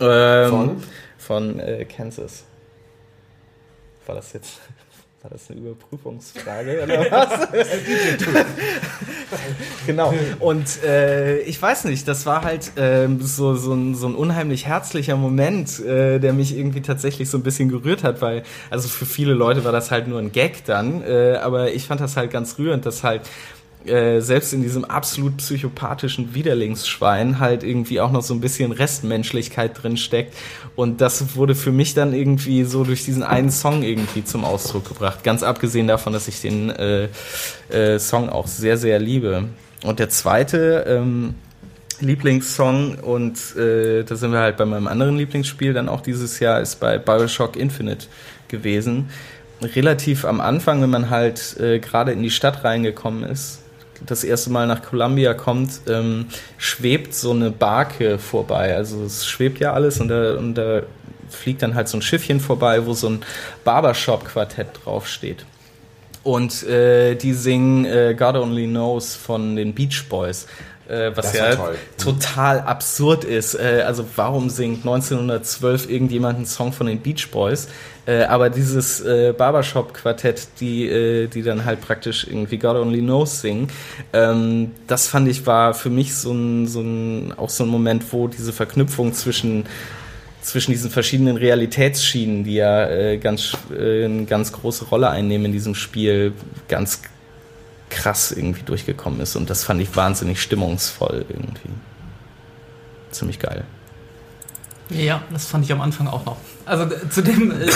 [0.00, 0.82] Ähm, Von?
[1.18, 2.44] Von äh, Kansas.
[4.08, 4.58] War das jetzt
[5.22, 7.48] war das eine Überprüfungsfrage oder was?
[9.86, 10.14] genau.
[10.38, 14.66] Und äh, ich weiß nicht, das war halt äh, so, so, ein, so ein unheimlich
[14.66, 19.06] herzlicher Moment, äh, der mich irgendwie tatsächlich so ein bisschen gerührt hat, weil, also für
[19.06, 22.30] viele Leute war das halt nur ein Gag dann, äh, aber ich fand das halt
[22.30, 23.22] ganz rührend, dass halt
[23.88, 29.82] äh, selbst in diesem absolut psychopathischen Widerlingsschwein halt irgendwie auch noch so ein bisschen Restmenschlichkeit
[29.82, 30.34] drin steckt.
[30.76, 34.88] Und das wurde für mich dann irgendwie so durch diesen einen Song irgendwie zum Ausdruck
[34.88, 35.24] gebracht.
[35.24, 37.08] Ganz abgesehen davon, dass ich den äh,
[37.70, 39.44] äh, Song auch sehr, sehr liebe.
[39.84, 41.34] Und der zweite ähm,
[42.00, 46.60] Lieblingssong, und äh, da sind wir halt bei meinem anderen Lieblingsspiel dann auch dieses Jahr,
[46.60, 48.06] ist bei Bioshock Infinite
[48.48, 49.10] gewesen.
[49.60, 53.60] Relativ am Anfang, wenn man halt äh, gerade in die Stadt reingekommen ist,
[54.06, 56.26] das erste Mal nach Columbia kommt, ähm,
[56.56, 58.74] schwebt so eine Barke vorbei.
[58.74, 60.82] Also es schwebt ja alles und da, und da
[61.28, 63.20] fliegt dann halt so ein Schiffchen vorbei, wo so ein
[63.64, 65.44] Barbershop-Quartett draufsteht.
[66.22, 70.46] Und äh, die singen äh, God Only Knows von den Beach Boys.
[70.88, 71.54] Äh, was ja
[71.98, 73.54] total absurd ist.
[73.54, 77.68] Äh, also warum singt 1912 irgendjemand einen Song von den Beach Boys?
[78.08, 83.42] Äh, aber dieses äh, Barbershop-Quartett, die, äh, die dann halt praktisch irgendwie God Only Knows
[83.42, 83.68] singen,
[84.14, 88.10] ähm, das fand ich war für mich so ein, so ein, auch so ein Moment,
[88.10, 89.66] wo diese Verknüpfung zwischen
[90.40, 95.52] zwischen diesen verschiedenen Realitätsschienen, die ja äh, ganz, äh, eine ganz große Rolle einnehmen in
[95.52, 96.32] diesem Spiel,
[96.68, 97.02] ganz
[97.90, 99.36] krass irgendwie durchgekommen ist.
[99.36, 101.68] Und das fand ich wahnsinnig stimmungsvoll irgendwie.
[103.10, 103.64] Ziemlich geil.
[104.90, 106.36] Ja, das fand ich am Anfang auch noch.
[106.64, 107.66] Also zu dem, äh,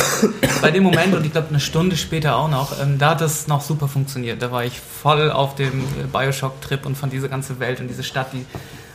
[0.62, 3.48] bei dem Moment und ich glaube eine Stunde später auch noch, ähm, da hat das
[3.48, 4.40] noch super funktioniert.
[4.40, 8.02] Da war ich voll auf dem äh, Bioshock-Trip und fand diese ganze Welt und diese
[8.02, 8.46] Stadt, die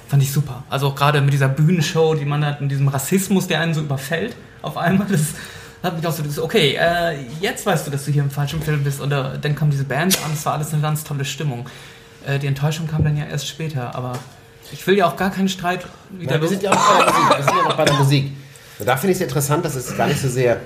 [0.07, 0.63] fand ich super.
[0.69, 3.81] Also auch gerade mit dieser Bühnenshow, die man hat, und diesem Rassismus, der einen so
[3.81, 5.33] überfällt auf einmal, das
[5.83, 8.61] hat mich auch so gesagt, okay, äh, jetzt weißt du, dass du hier im falschen
[8.61, 8.99] Film bist.
[8.99, 11.67] Und äh, dann kam diese Band an, es war alles eine ganz tolle Stimmung.
[12.25, 14.13] Äh, die Enttäuschung kam dann ja erst später, aber
[14.71, 16.33] ich will ja auch gar keinen Streit wieder.
[16.33, 17.37] Nein, wir sind ja auch bei der Musik.
[17.37, 18.31] Wir sind ja noch bei der Musik.
[18.79, 20.57] Und da finde ich es interessant, dass es gar nicht so sehr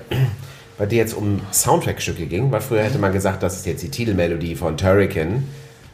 [0.77, 3.89] bei dir jetzt um Soundtrack-Stücke ging, weil früher hätte man gesagt, das ist jetzt die
[3.89, 5.43] Titelmelodie von Turrican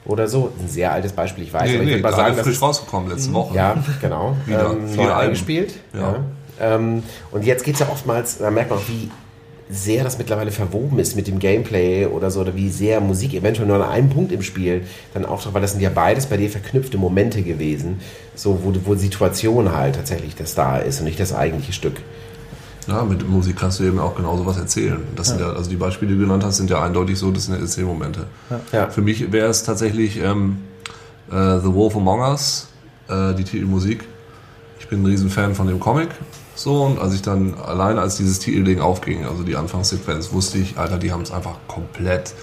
[0.05, 0.53] oder so.
[0.59, 1.63] Ein sehr altes Beispiel, ich weiß.
[1.63, 3.55] Nee, aber ich nee, würde mal gerade sagen, frisch rausgekommen letzte Woche.
[3.55, 4.37] Ja, genau.
[4.45, 5.73] Wieder ähm, neu eingespielt.
[5.93, 5.99] Ja.
[5.99, 6.75] Ja.
[6.75, 9.11] Ähm, und jetzt geht es ja oftmals, da merkt man auch, wie
[9.69, 13.67] sehr das mittlerweile verwoben ist mit dem Gameplay oder so, oder wie sehr Musik eventuell
[13.67, 16.49] nur an einem Punkt im Spiel dann auftaucht, weil das sind ja beides bei dir
[16.49, 17.99] verknüpfte Momente gewesen,
[18.35, 21.97] so wo, wo Situation halt tatsächlich der Star ist und nicht das eigentliche Stück.
[22.87, 24.99] Ja, mit Musik kannst du eben auch genau sowas erzählen.
[25.15, 27.45] Das sind ja, also die Beispiele, die du genannt hast, sind ja eindeutig so, das
[27.45, 28.27] sind ja Erzählmomente.
[28.71, 28.89] Ja.
[28.89, 30.59] Für mich wäre es tatsächlich ähm,
[31.29, 32.69] äh, The Wolf Among Us,
[33.09, 34.05] äh, die Titelmusik.
[34.79, 36.07] Ich bin ein Riesenfan von dem Comic.
[36.57, 40.79] So, und als ich dann allein als dieses Titelding aufging, also die Anfangssequenz, wusste ich,
[40.79, 42.33] Alter, die haben es einfach komplett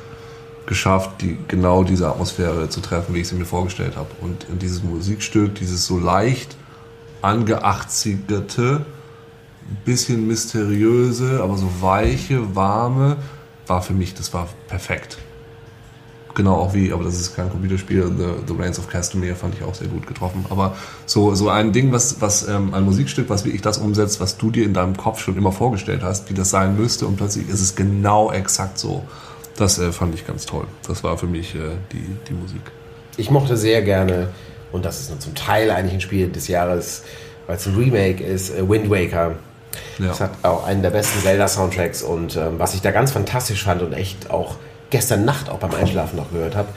[0.66, 4.10] geschafft, die, genau diese Atmosphäre zu treffen, wie ich sie mir vorgestellt habe.
[4.20, 6.56] Und in dieses Musikstück, dieses so leicht
[7.22, 8.86] angeachtzigerte,
[9.84, 13.16] bisschen mysteriöse, aber so weiche, warme,
[13.66, 15.18] war für mich, das war perfekt.
[16.34, 19.62] Genau auch wie, aber das ist kein Computerspiel, The, The Reigns of Castamere fand ich
[19.62, 20.44] auch sehr gut getroffen.
[20.50, 20.76] Aber
[21.06, 24.50] so, so ein Ding, was, was ähm, ein Musikstück, was wirklich das umsetzt, was du
[24.50, 27.60] dir in deinem Kopf schon immer vorgestellt hast, wie das sein müsste und plötzlich ist
[27.60, 29.04] es genau exakt so.
[29.56, 30.66] Das äh, fand ich ganz toll.
[30.88, 31.58] Das war für mich äh,
[31.92, 32.62] die, die Musik.
[33.16, 34.28] Ich mochte sehr gerne,
[34.72, 37.04] und das ist nur zum Teil eigentlich ein Spiel des Jahres,
[37.46, 39.36] weil es ein Remake ist, äh, Wind Waker.
[40.00, 40.08] Ja.
[40.08, 43.82] Das hat auch einen der besten Zelda-Soundtracks und ähm, was ich da ganz fantastisch fand
[43.82, 44.56] und echt auch
[44.94, 46.68] gestern Nacht auch beim Einschlafen noch gehört habe,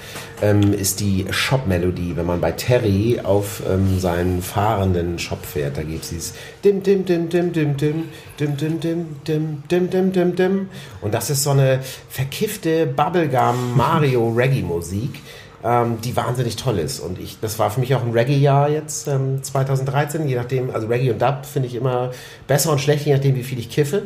[0.42, 2.16] ähm, ist die Shop-Melodie.
[2.16, 6.34] Wenn man bei Terry auf ähm, seinen fahrenden Shop fährt, da gibt es dieses
[6.66, 8.08] dim dim dim dim dim dim
[8.40, 10.70] dim dim dim dim dim dim dim dim
[11.02, 15.22] und das ist so eine verkiffte Bubblegum Mario Reggae Musik.
[15.64, 17.00] Ähm, die wahnsinnig toll ist.
[17.00, 20.88] Und ich, das war für mich auch ein Reggae-Jahr jetzt, ähm, 2013, je nachdem, also
[20.88, 22.12] Reggae und Dub finde ich immer
[22.46, 24.04] besser und schlecht, je nachdem, wie viel ich kiffe.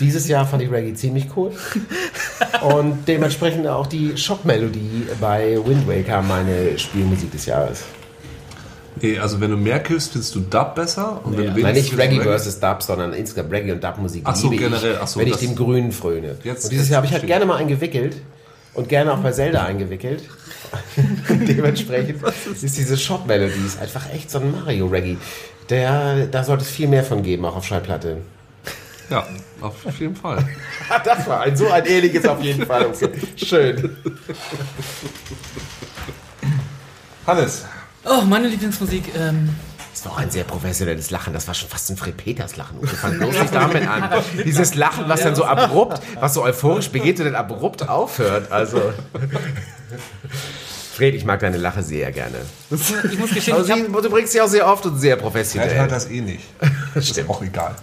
[0.00, 1.52] Dieses Jahr fand ich Reggae ziemlich cool.
[2.62, 7.84] Und dementsprechend auch die Schockmelodie bei Wind Waker meine Spielmusik des Jahres.
[9.00, 11.20] Nee, also wenn du mehr kiffst, findest du Dub besser.
[11.24, 11.50] Und wenn Ja.
[11.52, 14.64] du Nein, nicht Reggae du versus Dub, sondern insgesamt Reggae und Dub-Musik Ach so, liebe
[14.64, 16.36] generell, ich, so, wenn ich dem Grünen fröne.
[16.44, 18.16] Jetzt- und dieses jetzt Jahr habe ich halt gerne mal eingewickelt
[18.74, 20.22] und gerne auch bei Zelda eingewickelt.
[21.28, 22.22] Dementsprechend
[22.62, 25.16] ist diese Shot-Melodie ist einfach echt so ein Mario-Reggae.
[25.68, 28.18] Da sollte es viel mehr von geben, auch auf Schallplatte.
[29.12, 29.26] Ja,
[29.60, 30.44] auf jeden Fall.
[31.04, 32.86] Das war ein so ein ähnliches auf jeden Fall.
[32.86, 33.10] Okay.
[33.36, 33.96] Schön.
[37.26, 37.64] Hannes.
[38.04, 39.54] Oh, meine Lieblingsmusik, ähm,
[39.92, 41.32] Das war auch ein sehr professionelles Lachen.
[41.32, 42.78] Das war schon fast ein Fred Peters Lachen.
[42.78, 44.22] Uwe, fang bloß nicht damit an.
[44.44, 48.50] Dieses Lachen, was dann so abrupt, was so euphorisch begeht und dann abrupt aufhört.
[48.50, 48.92] Also.
[50.94, 52.38] Fred, ich mag deine Lache sehr gerne.
[52.70, 55.22] Ich muss gestehen, Aber ich hab, du bringst sie auch sehr oft und sehr Fred
[55.22, 55.74] professionell.
[55.74, 56.44] hört das eh nicht.
[56.94, 57.74] Das ist auch egal.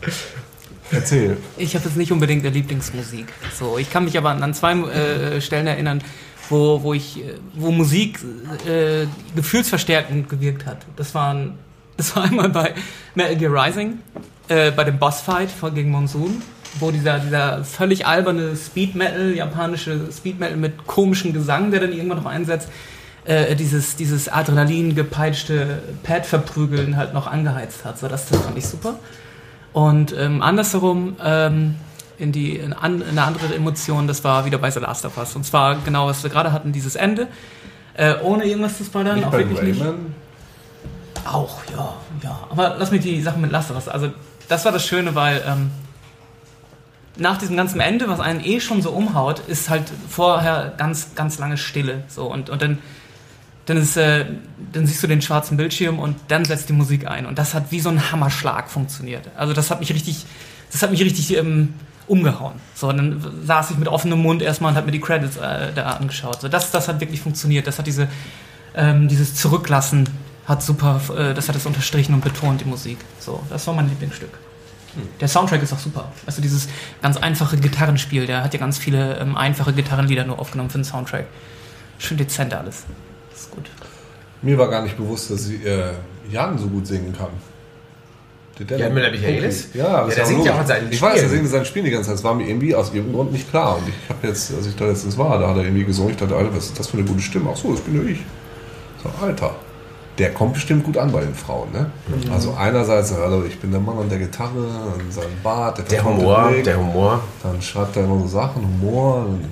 [0.91, 1.37] Erzähl.
[1.57, 3.27] ich habe jetzt nicht unbedingt eine Lieblingsmusik.
[3.57, 6.01] So, ich kann mich aber an zwei äh, Stellen erinnern,
[6.49, 8.19] wo, wo ich, äh, wo Musik
[8.67, 10.79] äh, gefühlsverstärkend gewirkt hat.
[10.95, 11.53] Das waren,
[11.97, 12.73] das war einmal bei
[13.15, 13.99] Metal Gear Rising,
[14.47, 16.41] äh, bei dem Bossfight gegen Monsoon,
[16.79, 21.93] wo dieser, dieser völlig alberne Speed Metal, japanische Speed Metal mit komischem Gesang, der dann
[21.93, 22.69] irgendwann noch einsetzt,
[23.25, 27.99] äh, dieses, dieses Adrenalin gepeitschte Pad verprügeln halt noch angeheizt hat.
[27.99, 28.95] So, das, das fand ich super.
[29.73, 31.75] Und ähm, andersherum ähm,
[32.17, 35.17] in die in, an, in eine andere Emotion, das war wieder bei The Last of
[35.17, 35.35] Us.
[35.35, 37.27] Und zwar genau, was wir gerade hatten, dieses Ende.
[37.93, 39.81] Äh, ohne irgendwas zu spoilern, Nicht auch bei wirklich nicht.
[39.81, 40.15] Rayman.
[41.25, 42.39] Auch, ja, ja.
[42.49, 43.87] Aber lass mich die Sachen mit Last of Us.
[43.87, 44.11] Also,
[44.47, 45.71] das war das Schöne, weil ähm,
[47.17, 51.37] nach diesem ganzen Ende, was einen eh schon so umhaut, ist halt vorher ganz, ganz
[51.39, 52.03] lange Stille.
[52.07, 52.79] So, und, und dann,
[53.69, 54.25] dann, ist, äh,
[54.73, 57.25] dann siehst du den schwarzen Bildschirm und dann setzt die Musik ein.
[57.25, 59.29] Und das hat wie so ein Hammerschlag funktioniert.
[59.35, 60.25] Also, das hat mich richtig,
[60.71, 61.73] das hat mich richtig ähm,
[62.07, 62.55] umgehauen.
[62.73, 65.71] So, und dann saß ich mit offenem Mund erstmal und habe mir die Credits äh,
[65.73, 66.41] da angeschaut.
[66.41, 67.67] So, das, das hat wirklich funktioniert.
[67.67, 68.07] Das hat diese,
[68.75, 70.09] ähm, dieses Zurücklassen
[70.45, 72.97] hat super, äh, das hat es unterstrichen und betont, die Musik.
[73.19, 74.31] So, das war mein Lieblingsstück.
[75.21, 76.11] Der Soundtrack ist auch super.
[76.25, 76.67] Also dieses
[77.01, 80.83] ganz einfache Gitarrenspiel, der hat ja ganz viele ähm, einfache Gitarrenlieder nur aufgenommen für den
[80.83, 81.27] Soundtrack.
[81.99, 82.85] Schön dezent alles.
[83.39, 83.69] Das ist gut.
[84.41, 85.93] Mir war gar nicht bewusst, dass sie, äh,
[86.29, 87.27] Jan so gut singen kann.
[88.69, 89.69] Der Jan Müller-Michaelis?
[89.73, 91.29] Ja, Ja, das der singt ja auch in seinen Ich weiß, er Spielen.
[91.31, 92.15] singt in seinen Spielen die ganze Zeit.
[92.17, 93.77] Das war mir irgendwie aus irgendeinem Grund nicht klar.
[93.77, 96.11] Und ich habe jetzt, als ich da letztens war, da hat er irgendwie gesungen.
[96.11, 97.49] Ich dachte, Alter, was ist das für eine gute Stimme?
[97.53, 98.19] Ach so, das bin nur ich.
[99.01, 99.55] So, Alter.
[100.17, 101.89] Der kommt bestimmt gut an bei den Frauen, ne?
[102.07, 102.33] Mhm.
[102.33, 104.51] Also einerseits, hallo, ich bin der Mann an der Gitarre,
[104.97, 106.65] und sein Bart, der, Der Humor, Blick.
[106.65, 107.21] der Humor.
[107.41, 109.25] Dann schreibt er immer so Sachen, Humor.
[109.25, 109.45] Und,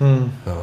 [0.00, 0.32] Hm.
[0.44, 0.56] Ja,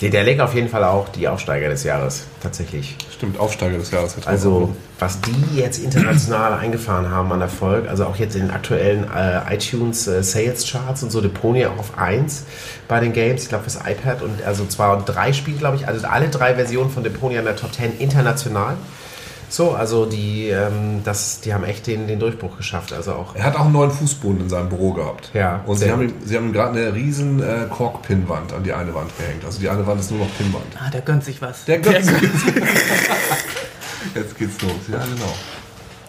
[0.00, 2.96] Der, der legt auf jeden Fall auch die Aufsteiger des Jahres, tatsächlich.
[3.14, 4.14] stimmt, Aufsteiger des Jahres.
[4.26, 9.04] Also, was die jetzt international eingefahren haben an Erfolg, also auch jetzt in den aktuellen
[9.04, 12.44] äh, iTunes äh, Sales Charts und so, Deponia auf 1
[12.88, 16.06] bei den Games, ich glaube fürs iPad und also zwar drei Spiele, glaube ich, also
[16.06, 18.76] alle drei Versionen von Deponia in der Top 10 international.
[19.48, 22.92] So, also die, ähm, das, die haben echt den, den Durchbruch geschafft.
[22.92, 25.30] Also auch Er hat auch einen neuen Fußboden in seinem Büro gehabt.
[25.34, 28.72] Ja, Und sie haben, ihm, sie haben ihm gerade eine riesen äh, Kork-Pinnwand an die
[28.72, 29.44] eine Wand gehängt.
[29.44, 30.64] Also die eine Wand ist nur noch Pinnwand.
[30.78, 31.64] Ah, der gönnt sich was.
[31.64, 31.94] Der Gott.
[34.14, 34.72] Jetzt geht's los.
[34.90, 35.34] Ja, genau.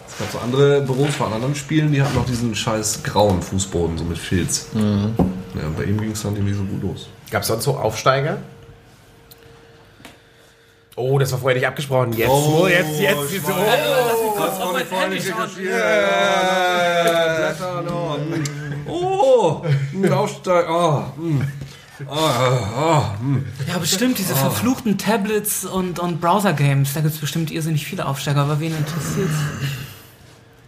[0.06, 3.98] Es gab so andere Büros von anderen Spielen, die hatten noch diesen scheiß grauen Fußboden,
[3.98, 4.68] so mit Filz.
[4.74, 5.14] Mhm.
[5.54, 7.08] Ja, und bei ihm ging es dann irgendwie so gut los.
[7.30, 8.38] Gab es sonst so Aufsteiger?
[10.98, 12.12] Oh, das war vorher nicht abgesprochen.
[12.12, 13.32] Jetzt, Oh, jetzt, jetzt.
[13.32, 13.54] jetzt weiß.
[13.56, 14.34] oh.
[14.38, 15.48] Lass auf mein Handy schauen.
[18.86, 19.62] Oh,
[19.94, 21.14] ein Aufsteiger.
[21.16, 21.42] Oh, mm.
[22.08, 22.14] oh,
[22.76, 23.44] oh, mm.
[23.68, 28.40] Ja, bestimmt, diese verfluchten Tablets und, und Browser-Games, da gibt es bestimmt irrsinnig viele Aufsteiger,
[28.40, 29.34] aber wen interessiert's?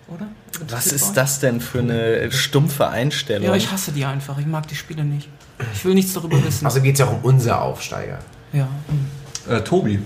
[0.08, 0.28] Oder?
[0.68, 3.48] Was ist das denn für eine stumpfe Einstellung?
[3.48, 4.38] Ja, ich hasse die einfach.
[4.38, 5.28] Ich mag die Spiele nicht.
[5.74, 6.66] Ich will nichts darüber wissen.
[6.66, 8.18] Also geht es ja auch um unser Aufsteiger.
[8.52, 8.68] Ja.
[9.48, 10.00] Äh, Tobi,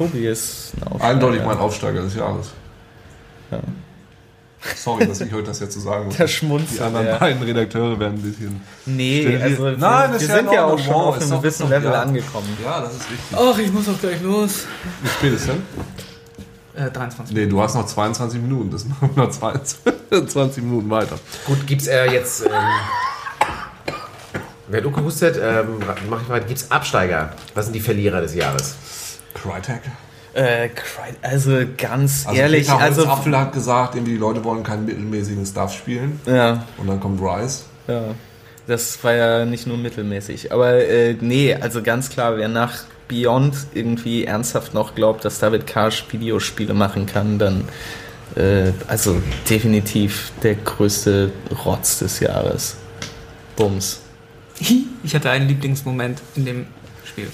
[0.00, 1.04] Tobi ist ein Aufsteiger.
[1.10, 2.46] eindeutig mein Aufsteiger des Jahres.
[3.50, 3.58] Ja.
[4.74, 6.16] Sorry, dass ich heute das jetzt so sagen muss.
[6.18, 7.18] Der schmunzelt, Die anderen ja.
[7.18, 8.62] beiden Redakteure werden ein bisschen.
[8.86, 11.68] Nee, also wir, Nein, wir ja sind in ja auch schon Wow, auf einem gewissen
[11.68, 12.00] Level ja.
[12.00, 12.48] angekommen.
[12.64, 13.38] Ja, das ist richtig.
[13.38, 14.64] Ach, ich muss auch gleich los.
[15.02, 15.62] Wie spät ist denn?
[16.74, 17.36] Äh, 23.
[17.36, 18.70] Nee, du hast noch 22 Minuten.
[18.70, 21.18] Das machen wir noch 20 Minuten weiter.
[21.44, 22.46] Gut, gibt's äh, jetzt.
[22.46, 22.50] Ähm,
[24.68, 25.78] wer du gehustet, ähm,
[26.08, 26.40] mach ich mal.
[26.40, 27.34] Gibt's Absteiger?
[27.54, 28.76] Was sind die Verlierer des Jahres?
[29.34, 29.80] Crytek.
[30.32, 34.62] Äh, Cry- also ganz Also ehrlich, Peter also Apfel hat gesagt, irgendwie die Leute wollen
[34.62, 36.20] keinen mittelmäßigen Stuff spielen.
[36.26, 37.62] ja, Und dann kommt Rise.
[37.88, 38.14] ja,
[38.68, 43.56] das war ja nicht nur mittelmäßig, aber äh, nee, also ganz klar, wer nach Beyond
[43.74, 47.64] irgendwie ernsthaft noch glaubt, dass David Cage Videospiele machen kann, dann
[48.36, 51.32] äh, also definitiv der größte
[51.64, 52.76] Rotz des Jahres.
[53.56, 54.00] Bums.
[55.02, 56.66] Ich hatte einen Lieblingsmoment in dem
[57.04, 57.28] Spiel.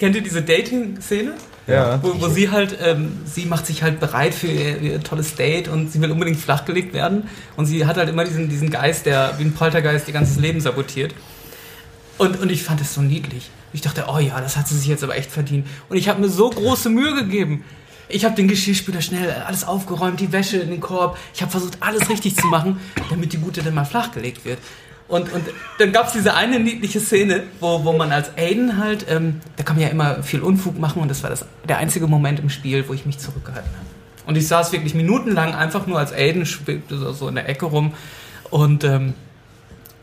[0.00, 1.34] Kennt ihr diese Dating-Szene?
[1.66, 2.02] Ja.
[2.02, 5.68] Wo, wo sie halt, ähm, sie macht sich halt bereit für ihr, ihr tolles Date
[5.68, 7.28] und sie will unbedingt flachgelegt werden.
[7.56, 10.62] Und sie hat halt immer diesen, diesen Geist, der wie ein Poltergeist ihr ganzes Leben
[10.62, 11.14] sabotiert.
[12.16, 13.50] Und, und ich fand es so niedlich.
[13.74, 15.66] Ich dachte, oh ja, das hat sie sich jetzt aber echt verdient.
[15.90, 17.62] Und ich habe mir so große Mühe gegeben.
[18.08, 21.18] Ich habe den Geschirrspüler schnell alles aufgeräumt, die Wäsche in den Korb.
[21.34, 22.80] Ich habe versucht, alles richtig zu machen,
[23.10, 24.58] damit die Gute dann mal flachgelegt wird.
[25.10, 25.44] Und, und
[25.78, 29.64] dann gab es diese eine niedliche Szene, wo, wo man als Aiden halt, ähm, da
[29.64, 32.48] kann man ja immer viel Unfug machen und das war das, der einzige Moment im
[32.48, 33.86] Spiel, wo ich mich zurückgehalten habe.
[34.26, 37.92] Und ich saß wirklich minutenlang einfach nur als Aiden, schwebte so, in der Ecke rum
[38.50, 39.14] und ähm,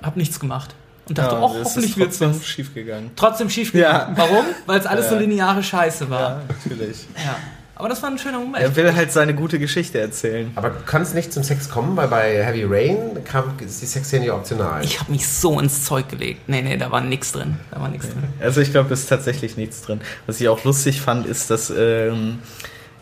[0.04, 0.76] habe nichts gemacht.
[1.08, 2.46] Und dachte, Ja, oh, hoffentlich wird's trotzdem was.
[2.46, 3.12] schief gegangen.
[3.16, 4.14] Trotzdem schief gegangen.
[4.18, 4.44] Warum?
[4.66, 5.12] Weil es alles Ja.
[5.12, 6.20] so lineare Scheiße war.
[6.20, 7.06] Ja, natürlich.
[7.24, 7.38] Ja.
[7.80, 8.64] Aber das war ein schöner Moment.
[8.64, 10.50] Er will halt seine gute Geschichte erzählen.
[10.56, 14.26] Aber kann es nicht zum Sex kommen, weil bei Heavy Rain kam, ist die Sexszene
[14.26, 14.84] ja optional.
[14.84, 16.50] Ich habe mich so ins Zeug gelegt.
[16.50, 17.58] Nee, nee, da war nichts drin.
[17.70, 18.24] Da war nichts drin.
[18.40, 20.02] Also ich glaube, es ist tatsächlich nichts drin.
[20.26, 22.40] Was ich auch lustig fand, ist, dass ähm,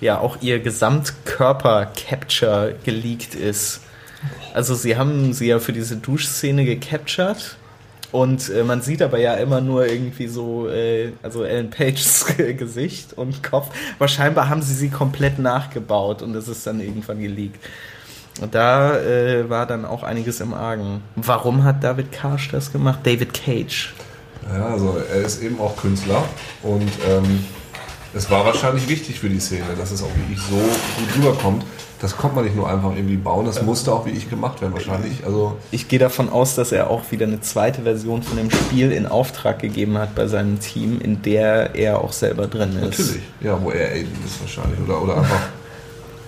[0.01, 3.79] ja auch ihr Gesamtkörper-Capture geleakt ist.
[4.53, 7.55] Also sie haben sie ja für diese Duschszene gecaptured
[8.11, 12.25] und äh, man sieht aber ja immer nur irgendwie so, äh, also Ellen Pages
[12.57, 13.69] Gesicht und Kopf.
[13.97, 17.59] Aber scheinbar haben sie sie komplett nachgebaut und es ist dann irgendwann geleakt.
[18.41, 21.01] Und da äh, war dann auch einiges im Argen.
[21.15, 22.99] Warum hat David Karsch das gemacht?
[23.03, 23.93] David Cage.
[24.51, 26.23] Ja, also er ist eben auch Künstler
[26.61, 27.45] und ähm,
[28.15, 31.65] es war wahrscheinlich wichtig für die Szene, dass es auch wirklich so gut rüberkommt.
[31.99, 34.73] Das kommt man nicht nur einfach irgendwie bauen, das musste auch wie ich gemacht werden
[34.73, 35.25] wahrscheinlich.
[35.25, 38.91] Also Ich gehe davon aus, dass er auch wieder eine zweite Version von dem Spiel
[38.91, 42.99] in Auftrag gegeben hat bei seinem Team, in der er auch selber drin ist.
[42.99, 45.47] natürlich, ja, wo er Aiden ist wahrscheinlich oder, oder einfach.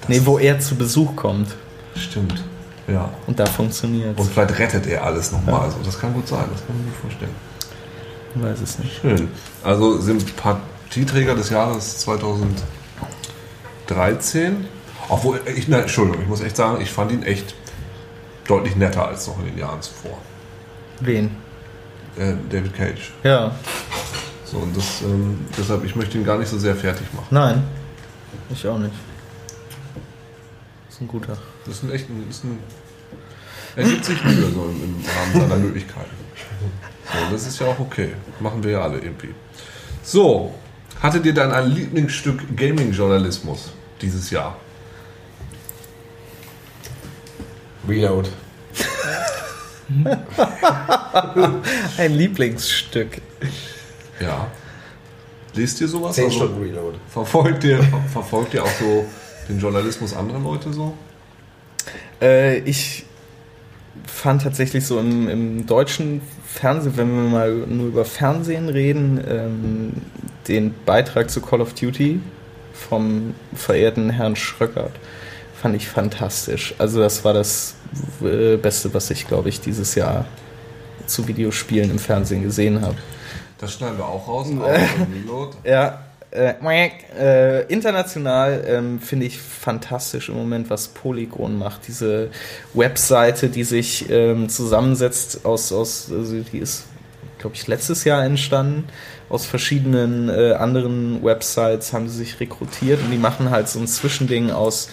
[0.08, 1.50] Nee, wo er zu Besuch kommt.
[1.96, 2.44] Stimmt,
[2.88, 3.10] ja.
[3.28, 5.62] Und da funktioniert Und vielleicht rettet er alles nochmal.
[5.62, 7.36] Also das kann gut sein, das kann ich mir gut vorstellen.
[8.36, 9.02] Ich weiß es nicht.
[9.02, 9.28] Schön.
[9.64, 10.00] Also
[10.90, 14.66] Sympathieträger des Jahres 2013.
[15.10, 17.56] Obwohl, ich, nein, Entschuldigung, ich muss echt sagen, ich fand ihn echt
[18.48, 20.18] deutlich netter als noch in den Jahren zuvor.
[21.00, 21.36] Wen?
[22.18, 23.12] Äh, David Cage.
[23.24, 23.56] Ja.
[24.46, 27.28] So, und das, ähm, deshalb, ich möchte ihn gar nicht so sehr fertig machen.
[27.30, 27.64] Nein.
[28.50, 28.96] Ich auch nicht.
[30.90, 31.38] Ist ein guter.
[31.66, 32.60] Das ist ein echt ein, ist ein
[33.76, 36.10] er gibt sich Mühe so im, im Rahmen seiner Möglichkeiten.
[37.06, 38.14] So, das ist ja auch okay.
[38.40, 39.36] Machen wir ja alle irgendwie.
[40.02, 40.56] So,
[41.02, 43.72] hattet ihr dann ein Lieblingsstück Gaming-Journalismus
[44.02, 44.56] dieses Jahr?
[47.88, 48.30] Reload.
[51.98, 53.22] Ein Lieblingsstück.
[54.20, 54.48] Ja.
[55.56, 56.16] Lest ihr sowas?
[56.16, 56.98] 10 Also, Stunden Reload.
[57.10, 59.06] verfolgt, ihr, ver- verfolgt ihr auch so
[59.50, 60.93] den Journalismus anderer Leute so?
[62.22, 63.06] Äh, ich
[64.06, 69.93] fand tatsächlich so im, im deutschen Fernsehen, wenn wir mal nur über Fernsehen reden, ähm,
[70.48, 72.20] den Beitrag zu Call of Duty
[72.74, 74.93] vom verehrten Herrn Schröckert
[75.58, 76.76] fand ich fantastisch.
[76.78, 77.76] Also das war das
[78.22, 80.26] äh, Beste, was ich, glaube ich, dieses Jahr
[81.08, 82.95] zu Videospielen im Fernsehen gesehen habe.
[83.58, 84.48] Das schneiden wir auch raus.
[85.30, 85.50] auch.
[85.64, 86.54] Ja, äh,
[87.18, 91.88] äh, international ähm, finde ich fantastisch im Moment, was Polygon macht.
[91.88, 92.30] Diese
[92.74, 96.86] Webseite, die sich ähm, zusammensetzt aus, aus also die ist,
[97.40, 98.86] glaube ich, letztes Jahr entstanden.
[99.30, 103.88] Aus verschiedenen äh, anderen Websites haben sie sich rekrutiert und die machen halt so ein
[103.88, 104.90] Zwischending aus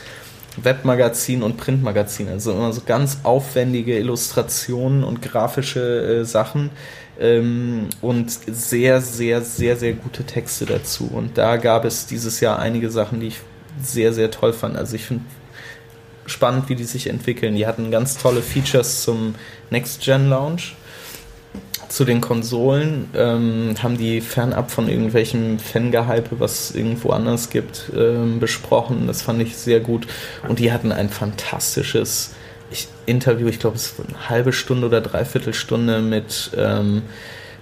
[0.57, 2.29] Webmagazin und Printmagazin.
[2.29, 6.71] Also immer so ganz aufwendige Illustrationen und grafische äh, Sachen
[7.19, 11.11] ähm, und sehr, sehr, sehr, sehr gute Texte dazu.
[11.13, 13.41] Und da gab es dieses Jahr einige Sachen, die ich
[13.83, 14.77] sehr, sehr toll fand.
[14.77, 15.25] Also ich finde
[16.27, 17.55] spannend, wie die sich entwickeln.
[17.55, 19.35] Die hatten ganz tolle Features zum
[19.71, 20.77] Next-Gen-Launch.
[21.89, 27.91] Zu den Konsolen ähm, haben die fernab von irgendwelcem Fangehype, was es irgendwo anders gibt,
[27.97, 29.07] ähm, besprochen.
[29.07, 30.07] Das fand ich sehr gut.
[30.49, 32.35] Und die hatten ein fantastisches
[32.71, 37.03] ich, Interview, ich glaube, es war eine halbe Stunde oder dreiviertel Stunde mit ähm,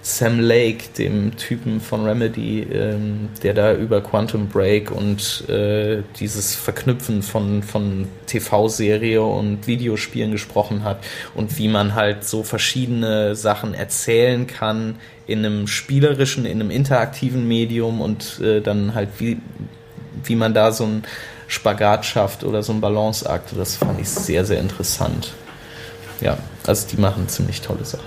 [0.05, 6.55] Sam Lake, dem Typen von Remedy, ähm, der da über Quantum Break und äh, dieses
[6.55, 10.97] Verknüpfen von, von TV-Serie und Videospielen gesprochen hat
[11.35, 14.95] und wie man halt so verschiedene Sachen erzählen kann
[15.25, 19.37] in einem spielerischen, in einem interaktiven Medium und äh, dann halt wie,
[20.25, 21.03] wie man da so ein
[21.47, 23.53] Spagat schafft oder so ein Balanceakt.
[23.57, 25.31] Das fand ich sehr, sehr interessant.
[26.19, 26.37] Ja,
[26.67, 28.03] also die machen ziemlich tolle Sachen.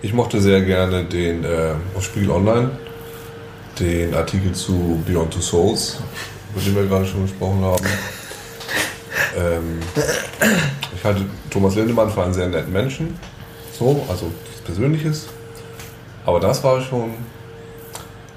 [0.00, 2.70] Ich mochte sehr gerne den äh, auf Spiegel Online,
[3.80, 5.98] den Artikel zu Beyond Two Souls,
[6.52, 7.84] über den wir gerade schon gesprochen haben.
[9.36, 9.80] Ähm,
[10.94, 13.18] ich halte Thomas Lindemann für einen sehr netten Menschen.
[13.76, 14.30] So, also
[14.64, 15.26] Persönliches.
[16.24, 17.14] Aber das war schon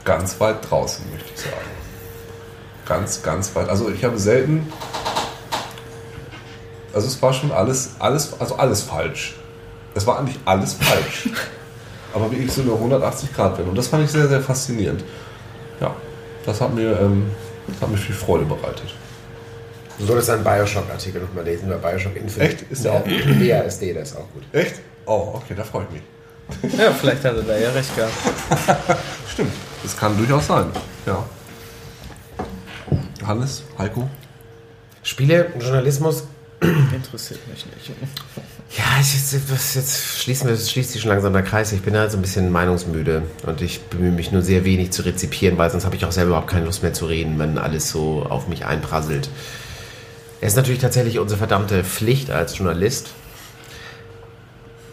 [0.03, 1.55] ganz weit draußen, möchte ich sagen.
[2.87, 3.69] Ganz, ganz weit.
[3.69, 4.71] Also ich habe selten.
[6.91, 9.35] Also es war schon alles, alles, also alles falsch.
[9.93, 11.29] Es war eigentlich alles falsch.
[12.13, 13.69] Aber wirklich so eine 180 Grad Wende.
[13.69, 15.03] Und das fand ich sehr, sehr faszinierend.
[15.79, 15.95] Ja,
[16.45, 17.31] das hat mir, ähm,
[17.67, 18.93] das hat mir viel Freude bereitet.
[19.97, 22.53] Du solltest einen Bioshock-Artikel nochmal lesen, weil Bioshock Infinite.
[22.53, 22.71] Echt?
[22.71, 23.39] Ist der auch gut?
[23.39, 24.43] BASD, der ist auch gut.
[24.51, 24.75] Echt?
[25.05, 26.77] Oh, okay, da freue ich mich.
[26.79, 28.11] Ja, vielleicht hat er da ja recht gehabt.
[29.31, 30.65] Stimmt, das kann durchaus sein.
[31.05, 31.23] Ja.
[33.25, 34.09] Hannes, Heiko?
[35.03, 36.25] Spiele, Journalismus
[36.61, 37.91] Interessiert mich nicht.
[38.77, 41.73] Ja, ich, jetzt, jetzt schließen wir, schließt sich schon langsam der Kreis.
[41.73, 45.01] Ich bin halt so ein bisschen meinungsmüde und ich bemühe mich nur sehr wenig zu
[45.01, 47.89] rezipieren, weil sonst habe ich auch selber überhaupt keine Lust mehr zu reden, wenn alles
[47.89, 49.27] so auf mich einprasselt.
[50.39, 53.09] Es ist natürlich tatsächlich unsere verdammte Pflicht als Journalist,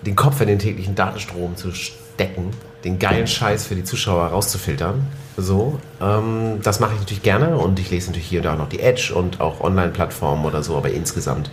[0.05, 2.51] den Kopf in den täglichen Datenstrom zu stecken,
[2.85, 5.07] den geilen Scheiß für die Zuschauer rauszufiltern.
[5.37, 8.69] So, ähm, das mache ich natürlich gerne und ich lese natürlich hier und da noch
[8.69, 11.51] die Edge und auch Online-Plattformen oder so, aber insgesamt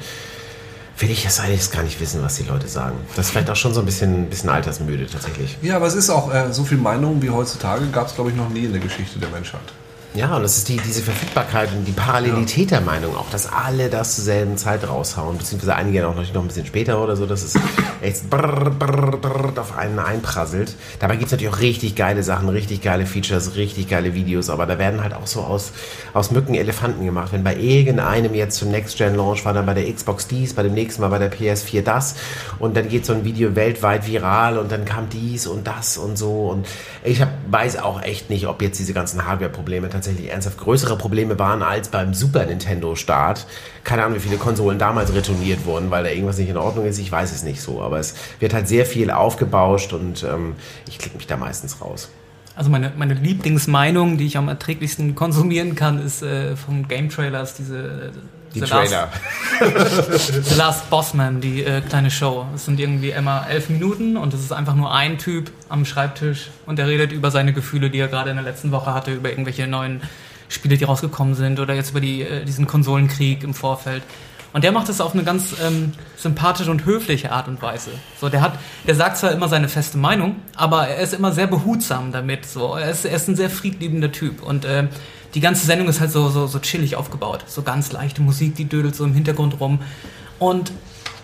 [0.97, 2.95] will ich das eigentlich gar nicht wissen, was die Leute sagen.
[3.15, 5.57] Das ist vielleicht auch schon so ein bisschen, bisschen altersmüde tatsächlich.
[5.61, 8.35] Ja, aber es ist auch äh, so viel Meinung wie heutzutage gab es, glaube ich,
[8.35, 9.61] noch nie in der Geschichte der Menschheit.
[10.15, 13.89] Ja, und das ist die, diese Verfügbarkeit und die Parallelität der Meinung auch, dass alle
[13.89, 17.25] das zur selben Zeit raushauen, beziehungsweise einige auch noch, noch ein bisschen später oder so,
[17.25, 17.55] dass es
[18.01, 20.75] echt brrr, brrr, brrr auf einen einprasselt.
[20.99, 24.65] Dabei gibt es natürlich auch richtig geile Sachen, richtig geile Features, richtig geile Videos, aber
[24.65, 25.73] da werden halt auch so aus,
[26.13, 27.33] aus Mücken Elefanten gemacht.
[27.33, 31.01] Wenn bei irgendeinem jetzt zum Next-Gen-Launch war, dann bei der Xbox dies, bei dem nächsten
[31.01, 32.15] Mal bei der PS4 das
[32.59, 36.17] und dann geht so ein Video weltweit viral und dann kam dies und das und
[36.17, 36.65] so und
[37.03, 41.37] ich hab, weiß auch echt nicht, ob jetzt diese ganzen Hardware-Probleme tatsächlich ernsthaft größere Probleme
[41.39, 43.45] waren als beim Super Nintendo-Start.
[43.83, 46.99] Keine Ahnung, wie viele Konsolen damals retourniert wurden, weil da irgendwas nicht in Ordnung ist.
[46.99, 50.55] Ich weiß es nicht so, aber es wird halt sehr viel aufgebauscht und ähm,
[50.87, 52.09] ich klicke mich da meistens raus.
[52.55, 57.53] Also meine, meine Lieblingsmeinung, die ich am erträglichsten konsumieren kann, ist äh, vom Game Trailers
[57.55, 58.11] diese
[58.55, 59.09] Die The Trailer.
[59.59, 62.45] Last, The Last Bossman, die äh, kleine Show.
[62.55, 66.49] Es sind irgendwie immer elf Minuten und es ist einfach nur ein Typ am Schreibtisch
[66.65, 69.29] und der redet über seine Gefühle, die er gerade in der letzten Woche hatte, über
[69.29, 70.01] irgendwelche neuen
[70.47, 74.03] Spiele, die rausgekommen sind oder jetzt über die, äh, diesen Konsolenkrieg im Vorfeld.
[74.55, 77.91] Und der macht es auf eine ganz ähm, sympathische und höfliche Art und Weise.
[78.21, 81.47] So, der hat, der sagt zwar immer seine feste Meinung, aber er ist immer sehr
[81.47, 82.45] behutsam damit.
[82.45, 84.87] So, er ist, er ist ein sehr friedliebender Typ und äh,
[85.33, 87.43] die ganze Sendung ist halt so, so, so chillig aufgebaut.
[87.47, 89.79] So ganz leichte Musik, die dödelt so im Hintergrund rum.
[90.39, 90.71] Und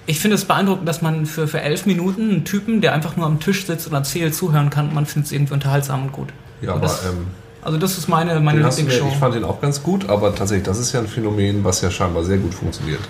[0.08, 3.28] ich finde es beeindruckend, dass man für, für elf Minuten einen Typen, der einfach nur
[3.28, 4.94] am Tisch sitzt und erzählt, zuhören kann.
[4.94, 6.34] Man findet es irgendwie unterhaltsam und gut.
[6.60, 7.28] Ja, Und aber ähm,
[7.62, 9.10] also das ist meine, meine Lieblingsshow.
[9.10, 11.92] ich fand den auch ganz gut, aber tatsächlich, das ist ja ein Phänomen, was ja
[11.92, 13.02] scheinbar sehr gut funktioniert.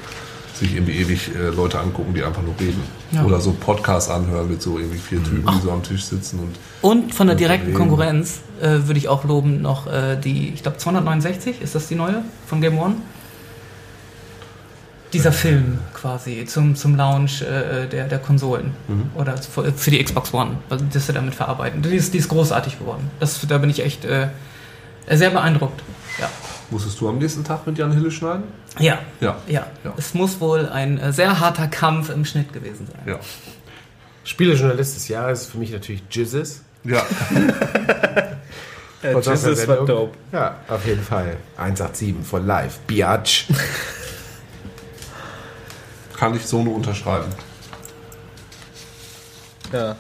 [0.54, 2.84] Sich irgendwie ewig äh, Leute angucken, die einfach nur reden.
[3.12, 3.24] Ja.
[3.24, 6.56] Oder so Podcasts anhören mit so irgendwie vier Typen, die so am Tisch sitzen und
[6.82, 7.90] Und von der direkten Unternehmen.
[7.90, 11.96] Konkurrenz äh, würde ich auch loben noch äh, die, ich glaube 269, ist das die
[11.96, 12.96] neue von Game One?
[15.14, 18.74] Dieser Film quasi zum, zum Launch äh, der, der Konsolen
[19.16, 21.82] oder für, für die Xbox One, also das sie damit verarbeiten.
[21.82, 23.10] Die ist, die ist großartig geworden.
[23.20, 24.30] Das, da bin ich echt äh,
[25.10, 25.82] sehr beeindruckt.
[26.20, 26.30] Ja.
[26.70, 28.44] musstest du am nächsten Tag mit Jan Hille schneiden?
[28.80, 29.00] Ja.
[29.20, 29.38] Ja.
[29.48, 29.68] Ja.
[29.84, 29.94] Ja.
[29.98, 33.02] Es muss wohl ein äh, sehr harter Kampf im Schnitt gewesen sein.
[33.06, 33.20] Ja.
[34.24, 36.64] Spielejournalist des Jahres ist für mich natürlich Jizzes.
[36.84, 37.04] Ja.
[39.04, 40.16] Äh, der war dope.
[40.32, 41.38] Ja, auf jeden Fall.
[41.58, 42.80] 187 for life.
[42.86, 43.48] Biatch.
[46.22, 47.26] Kann ich so nur unterschreiben.
[49.74, 49.96] Ja.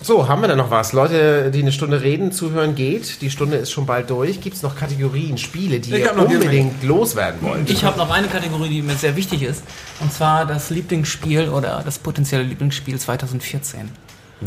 [0.00, 0.92] So, haben wir da noch was?
[0.92, 3.20] Leute, die eine Stunde reden, zuhören geht.
[3.22, 4.40] Die Stunde ist schon bald durch.
[4.40, 7.68] Gibt es noch Kategorien, Spiele, die Ich ihr unbedingt loswerden wollt?
[7.68, 9.64] Ich habe noch eine Kategorie, die mir sehr wichtig ist,
[9.98, 13.90] und zwar das Lieblingsspiel oder das potenzielle Lieblingsspiel 2014.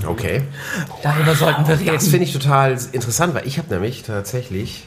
[0.08, 0.44] Okay.
[1.04, 1.94] Darüber sollten wir reden.
[1.94, 4.86] Das finde ich total interessant, weil ich habe nämlich tatsächlich,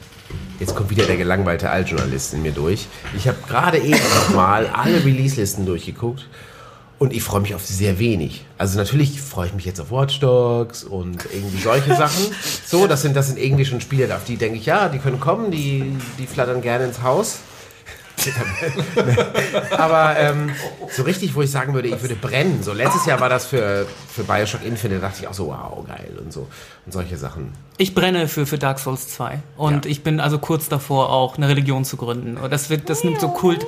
[0.61, 2.87] jetzt kommt wieder der gelangweilte Altjournalist in mir durch.
[3.17, 6.29] Ich habe gerade eben noch mal alle Release-Listen durchgeguckt
[6.99, 8.45] und ich freue mich auf sehr wenig.
[8.59, 12.27] Also natürlich freue ich mich jetzt auf Watch Dogs und irgendwie solche Sachen.
[12.65, 15.19] So, das sind, das sind irgendwie schon Spiele, auf die denke ich, ja, die können
[15.19, 17.39] kommen, die, die flattern gerne ins Haus.
[19.77, 20.51] Aber ähm,
[20.91, 22.63] so richtig, wo ich sagen würde, ich würde brennen.
[22.63, 25.85] So letztes Jahr war das für, für Bioshock Infinite, da dachte ich auch so, wow,
[25.87, 26.49] geil und so.
[26.87, 27.53] Und solche Sachen.
[27.79, 29.39] Ich brenne für, für Dark Souls 2.
[29.57, 29.91] Und Ja.
[29.91, 32.37] ich bin also kurz davor, auch eine Religion zu gründen.
[32.37, 33.65] Und das, wird, das nimmt so Kult,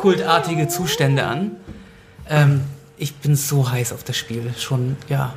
[0.00, 1.52] kultartige Zustände an.
[2.28, 2.62] Ähm,
[2.96, 4.52] ich bin so heiß auf das Spiel.
[4.58, 5.34] Schon, ja.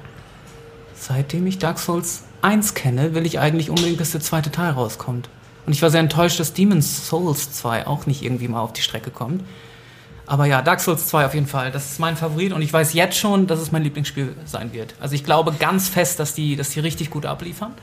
[0.96, 5.30] Seitdem ich Dark Souls 1 kenne, will ich eigentlich unbedingt, dass der zweite Teil rauskommt.
[5.68, 8.82] Und ich war sehr enttäuscht, dass Demon's Souls 2 auch nicht irgendwie mal auf die
[8.82, 9.44] Strecke kommt.
[10.26, 11.72] Aber ja, Dark Souls 2 auf jeden Fall.
[11.72, 14.96] Das ist mein Favorit und ich weiß jetzt schon, dass es mein Lieblingsspiel sein wird.
[15.02, 17.74] Also ich glaube ganz fest, dass die, dass die richtig gut abliefern.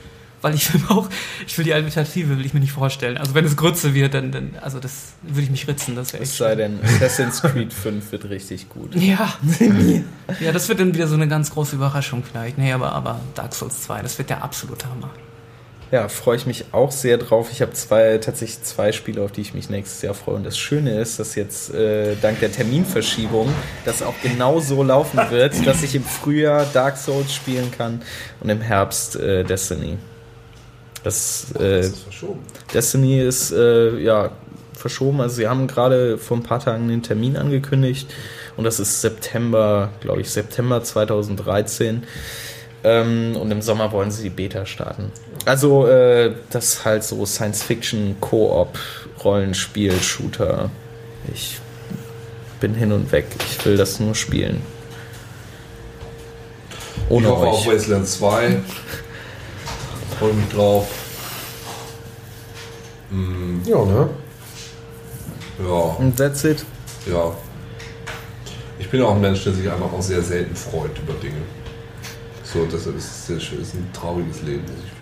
[0.40, 1.10] Weil ich will auch,
[1.46, 3.18] ich will die Alternative, will ich mir nicht vorstellen.
[3.18, 5.94] Also wenn es Grütze wird, dann, dann also das würde ich mich ritzen.
[5.94, 8.94] Das Es sei denn, Assassin's Creed 5 wird richtig gut.
[8.94, 9.34] ja.
[10.40, 12.56] ja, das wird dann wieder so eine ganz große Überraschung vielleicht.
[12.56, 15.10] Nee, aber, aber Dark Souls 2, das wird der absolute Hammer.
[15.90, 17.48] Ja, freue ich mich auch sehr drauf.
[17.52, 20.34] Ich habe zwei, tatsächlich zwei Spiele, auf die ich mich nächstes Jahr freue.
[20.34, 23.48] Und das Schöne ist, dass jetzt äh, dank der Terminverschiebung
[23.84, 28.02] das auch genau so laufen wird, dass ich im Frühjahr Dark Souls spielen kann
[28.40, 29.98] und im Herbst äh, Destiny.
[31.04, 32.40] Das, äh, verschoben.
[32.72, 34.30] Destiny ist äh, ja
[34.72, 35.20] verschoben.
[35.20, 38.12] Also sie haben gerade vor ein paar Tagen den Termin angekündigt
[38.56, 42.04] Und das ist September, glaube ich, September 2013.
[42.84, 45.10] Ähm, und im Sommer wollen sie die Beta starten.
[45.44, 48.78] Also, äh, das ist halt so Science-Fiction, Koop,
[49.22, 50.70] Rollenspiel, Shooter.
[51.32, 51.58] Ich
[52.60, 53.26] bin hin und weg.
[53.50, 54.62] Ich will das nur spielen.
[57.10, 57.52] Ohne ich hoffe euch.
[57.52, 58.60] auf Wasteland 2.
[60.18, 60.86] Freue mich drauf.
[63.66, 64.08] Ja, ne?
[65.62, 66.64] Ja, Und that's it.
[67.06, 67.32] ja.
[68.78, 71.36] Ich bin auch ein Mensch, der sich einfach auch sehr selten freut über Dinge.
[72.42, 74.93] So, das ist, das ist ein trauriges Leben, das ich.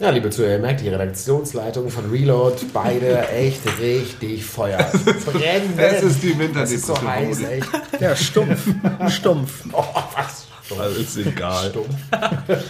[0.00, 4.78] Ja, liebe Zuhörer, ihr merkt, die Redaktionsleitung von Reload, beide echt richtig Feuer.
[5.26, 5.74] Brennen.
[5.76, 7.68] Es ist die Es ist so heiß, echt.
[8.00, 8.60] Ja, stumpf.
[9.10, 9.62] stumpf.
[9.74, 9.84] Oh,
[10.16, 10.46] was?
[10.78, 11.72] Alles egal.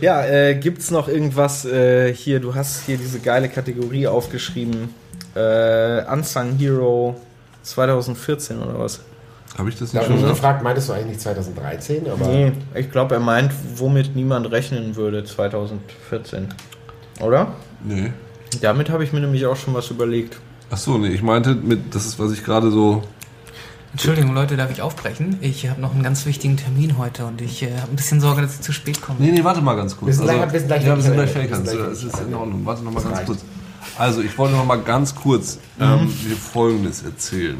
[0.00, 2.40] Ja, äh, gibt's noch irgendwas äh, hier?
[2.40, 4.92] Du hast hier diese geile Kategorie aufgeschrieben.
[5.34, 7.18] Äh, Unsung Hero
[7.62, 9.00] 2014 oder was?
[9.56, 12.08] Habe ich das Da nicht habe schon gefragt, meintest du eigentlich 2013?
[12.10, 16.48] Aber Nee, ich glaube, er meint, womit niemand rechnen würde 2014.
[17.20, 17.52] Oder?
[17.82, 18.12] Nee.
[18.60, 20.38] Damit habe ich mir nämlich auch schon was überlegt.
[20.70, 23.02] Achso, nee, ich meinte, mit, das ist, was ich gerade so.
[23.92, 25.38] Entschuldigung, Leute, darf ich aufbrechen?
[25.40, 28.42] Ich habe noch einen ganz wichtigen Termin heute und ich äh, habe ein bisschen Sorge,
[28.42, 29.18] dass ich zu spät komme.
[29.18, 30.08] Nee, nee, warte mal ganz kurz.
[30.08, 31.32] Wir sind gleich- wir sind gleich ja, wir sind fertig.
[31.34, 31.64] gleich fertig.
[31.64, 32.28] Das gleich ist fertig.
[32.28, 32.66] in Ordnung.
[32.66, 33.26] Warte noch mal Das ganz reicht.
[33.26, 33.40] kurz.
[33.96, 37.56] Also, ich wollte noch mal ganz kurz ähm, dir Folgendes erzählen.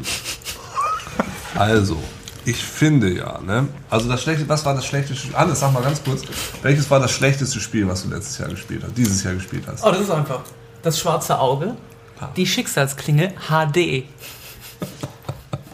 [1.55, 1.97] Also,
[2.45, 3.67] ich finde ja, ne?
[3.89, 5.33] Also, das schlechte, was war das schlechteste?
[5.33, 6.23] Hannes, sag mal ganz kurz.
[6.61, 8.97] Welches war das schlechteste Spiel, was du letztes Jahr gespielt hast?
[8.97, 9.83] Dieses Jahr gespielt hast?
[9.83, 10.41] Oh, das ist einfach.
[10.81, 11.75] Das schwarze Auge,
[12.37, 14.05] die Schicksalsklinge HD.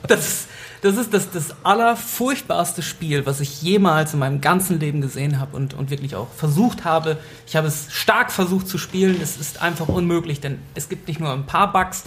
[0.07, 0.47] Das ist
[0.85, 5.57] das, ist das, das allerfurchtbarste Spiel, was ich jemals in meinem ganzen Leben gesehen habe
[5.57, 7.17] und, und wirklich auch versucht habe.
[7.47, 9.19] Ich habe es stark versucht zu spielen.
[9.19, 12.03] Es ist einfach unmöglich, denn es gibt nicht nur ein paar Bugs.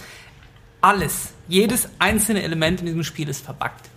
[0.81, 3.89] Alles, jedes einzelne Element in diesem Spiel ist verbuggt.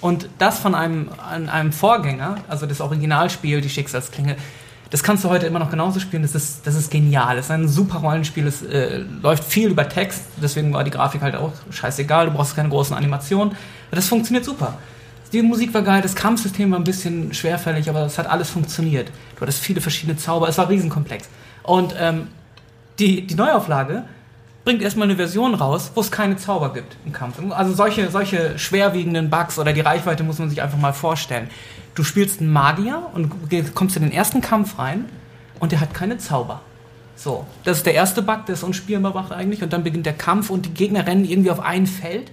[0.00, 4.36] Und das von einem, einem Vorgänger, also das Originalspiel, die Schicksalsklinge,
[4.90, 6.22] das kannst du heute immer noch genauso spielen.
[6.22, 7.36] Das ist, das ist genial.
[7.36, 8.46] Das ist ein super Rollenspiel.
[8.46, 10.22] Es äh, läuft viel über Text.
[10.40, 12.26] Deswegen war die Grafik halt auch scheißegal.
[12.26, 13.56] Du brauchst keine großen Animationen.
[13.90, 14.78] Das funktioniert super.
[15.32, 16.00] Die Musik war geil.
[16.00, 19.10] Das Kampfsystem war ein bisschen schwerfällig, aber es hat alles funktioniert.
[19.34, 20.48] Du hattest viele verschiedene Zauber.
[20.48, 21.28] Es war riesenkomplex.
[21.64, 22.28] Und ähm,
[23.00, 24.04] die, die Neuauflage
[24.64, 27.36] bringt erstmal eine Version raus, wo es keine Zauber gibt im Kampf.
[27.50, 31.50] Also solche, solche schwerwiegenden Bugs oder die Reichweite muss man sich einfach mal vorstellen.
[31.94, 33.30] Du spielst einen Magier und
[33.74, 35.04] kommst in den ersten Kampf rein
[35.60, 36.62] und der hat keine Zauber.
[37.16, 40.14] So, das ist der erste Bug, der ist unspielbar macht eigentlich und dann beginnt der
[40.14, 42.32] Kampf und die Gegner rennen irgendwie auf ein Feld,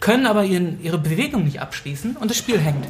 [0.00, 2.86] können aber ihren, ihre Bewegung nicht abschließen und das Spiel hängt.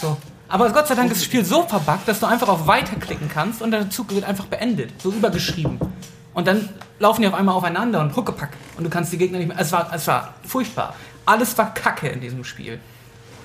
[0.00, 0.16] So.
[0.48, 3.28] Aber Gott sei Dank ist das Spiel so verbuggt, dass du einfach auf Weiter klicken
[3.28, 5.80] kannst und der Zug wird einfach beendet, so übergeschrieben.
[6.36, 6.68] Und dann
[6.98, 8.50] laufen die auf einmal aufeinander und Huckepack.
[8.76, 9.56] Und du kannst die Gegner nicht mehr.
[9.58, 10.94] Es war, es war furchtbar.
[11.24, 12.78] Alles war Kacke in diesem Spiel.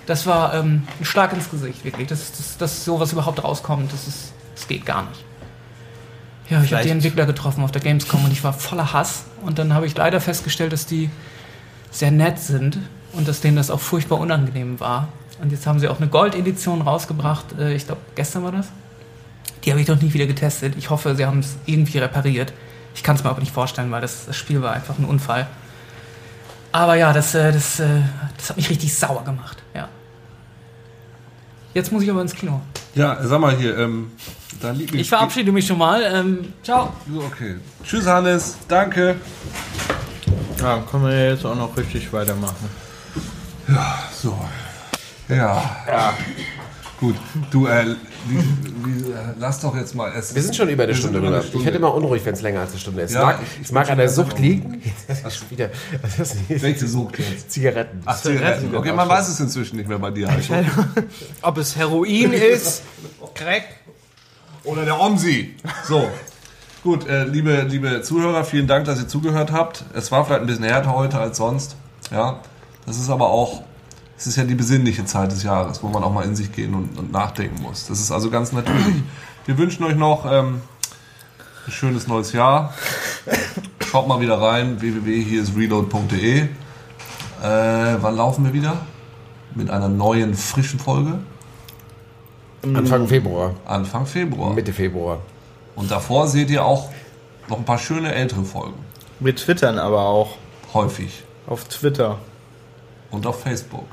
[0.07, 2.09] Das war ähm, ein Schlag ins Gesicht, wirklich.
[2.09, 5.23] Dass, dass, dass sowas überhaupt rauskommt, das, ist, das geht gar nicht.
[6.49, 9.23] Ja, ich habe die Entwickler getroffen auf der Gamescom und ich war voller Hass.
[9.41, 11.09] Und dann habe ich leider festgestellt, dass die
[11.91, 12.77] sehr nett sind
[13.13, 15.07] und dass denen das auch furchtbar unangenehm war.
[15.41, 17.57] Und jetzt haben sie auch eine Gold-Edition rausgebracht.
[17.57, 18.67] Äh, Ich glaube, gestern war das.
[19.63, 20.75] Die habe ich noch nie wieder getestet.
[20.77, 22.51] Ich hoffe, sie haben es irgendwie repariert.
[22.95, 25.47] Ich kann es mir aber nicht vorstellen, weil das, das Spiel war einfach ein Unfall.
[26.71, 28.01] Aber ja, das, äh, das, äh,
[28.37, 29.57] das hat mich richtig sauer gemacht.
[29.73, 29.89] Ja.
[31.73, 32.61] Jetzt muss ich aber ins Kino.
[32.95, 34.11] Ja, sag mal hier, ähm,
[34.59, 36.01] dein Lieblings Ich verabschiede mich schon mal.
[36.03, 36.93] Ähm, ciao.
[37.27, 37.55] Okay.
[37.83, 38.57] Tschüss, Hannes.
[38.67, 39.15] Danke.
[40.59, 42.69] Ja, können wir jetzt auch noch richtig weitermachen.
[44.13, 44.37] So.
[45.29, 46.13] Ja.
[46.99, 47.15] Gut.
[47.49, 47.95] Du, äh,
[48.27, 48.37] wie,
[48.85, 50.11] wie, äh, lass doch jetzt mal.
[50.15, 51.43] Es wir sind schon über eine Stunde drüber.
[51.53, 53.13] Ich werde immer unruhig, wenn es länger als eine Stunde ist.
[53.13, 54.81] Ja, es mag, ich- ich es mag an der Sucht liegen.
[55.23, 55.69] Das wieder.
[56.17, 57.51] Das Welche Sucht jetzt?
[57.51, 58.01] Zigaretten.
[58.05, 58.75] Ach, Zigaretten.
[58.75, 60.29] Okay, man weiß es inzwischen nicht mehr bei dir.
[60.29, 60.53] Also.
[61.41, 62.83] Ob es Heroin ist,
[63.33, 63.63] Crack.
[64.63, 65.55] Oder der Omsi.
[65.87, 66.07] So.
[66.83, 69.83] Gut, äh, liebe, liebe Zuhörer, vielen Dank, dass ihr zugehört habt.
[69.93, 71.75] Es war vielleicht ein bisschen härter heute als sonst.
[72.11, 72.39] Ja.
[72.87, 73.61] Das ist aber auch,
[74.21, 76.75] es ist ja die besinnliche Zeit des Jahres, wo man auch mal in sich gehen
[76.75, 77.87] und, und nachdenken muss.
[77.87, 78.97] Das ist also ganz natürlich.
[79.47, 80.61] Wir wünschen euch noch ähm,
[81.65, 82.71] ein schönes neues Jahr.
[83.83, 86.37] Schaut mal wieder rein, www.hierisreload.de.
[86.41, 86.47] Äh,
[87.41, 88.85] wann laufen wir wieder?
[89.55, 91.17] Mit einer neuen, frischen Folge?
[92.61, 93.55] Anfang Februar.
[93.65, 94.53] Anfang Februar.
[94.53, 95.17] Mitte Februar.
[95.75, 96.91] Und davor seht ihr auch
[97.49, 98.85] noch ein paar schöne ältere Folgen.
[99.19, 100.37] Wir twittern aber auch
[100.75, 101.23] Häufig.
[101.47, 102.19] auf Twitter.
[103.11, 103.87] Und auf Facebook.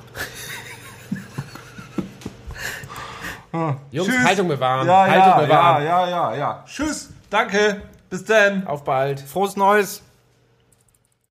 [3.91, 4.25] Jungs, Tschüss.
[4.25, 4.87] Haltung bewahren.
[4.87, 5.85] Ja, Haltung ja, ja, bewahren.
[5.85, 6.65] ja, ja, ja.
[6.67, 7.11] Tschüss.
[7.29, 7.83] Danke.
[8.09, 8.67] Bis dann.
[8.67, 9.21] Auf bald.
[9.21, 10.03] Frohes Neues!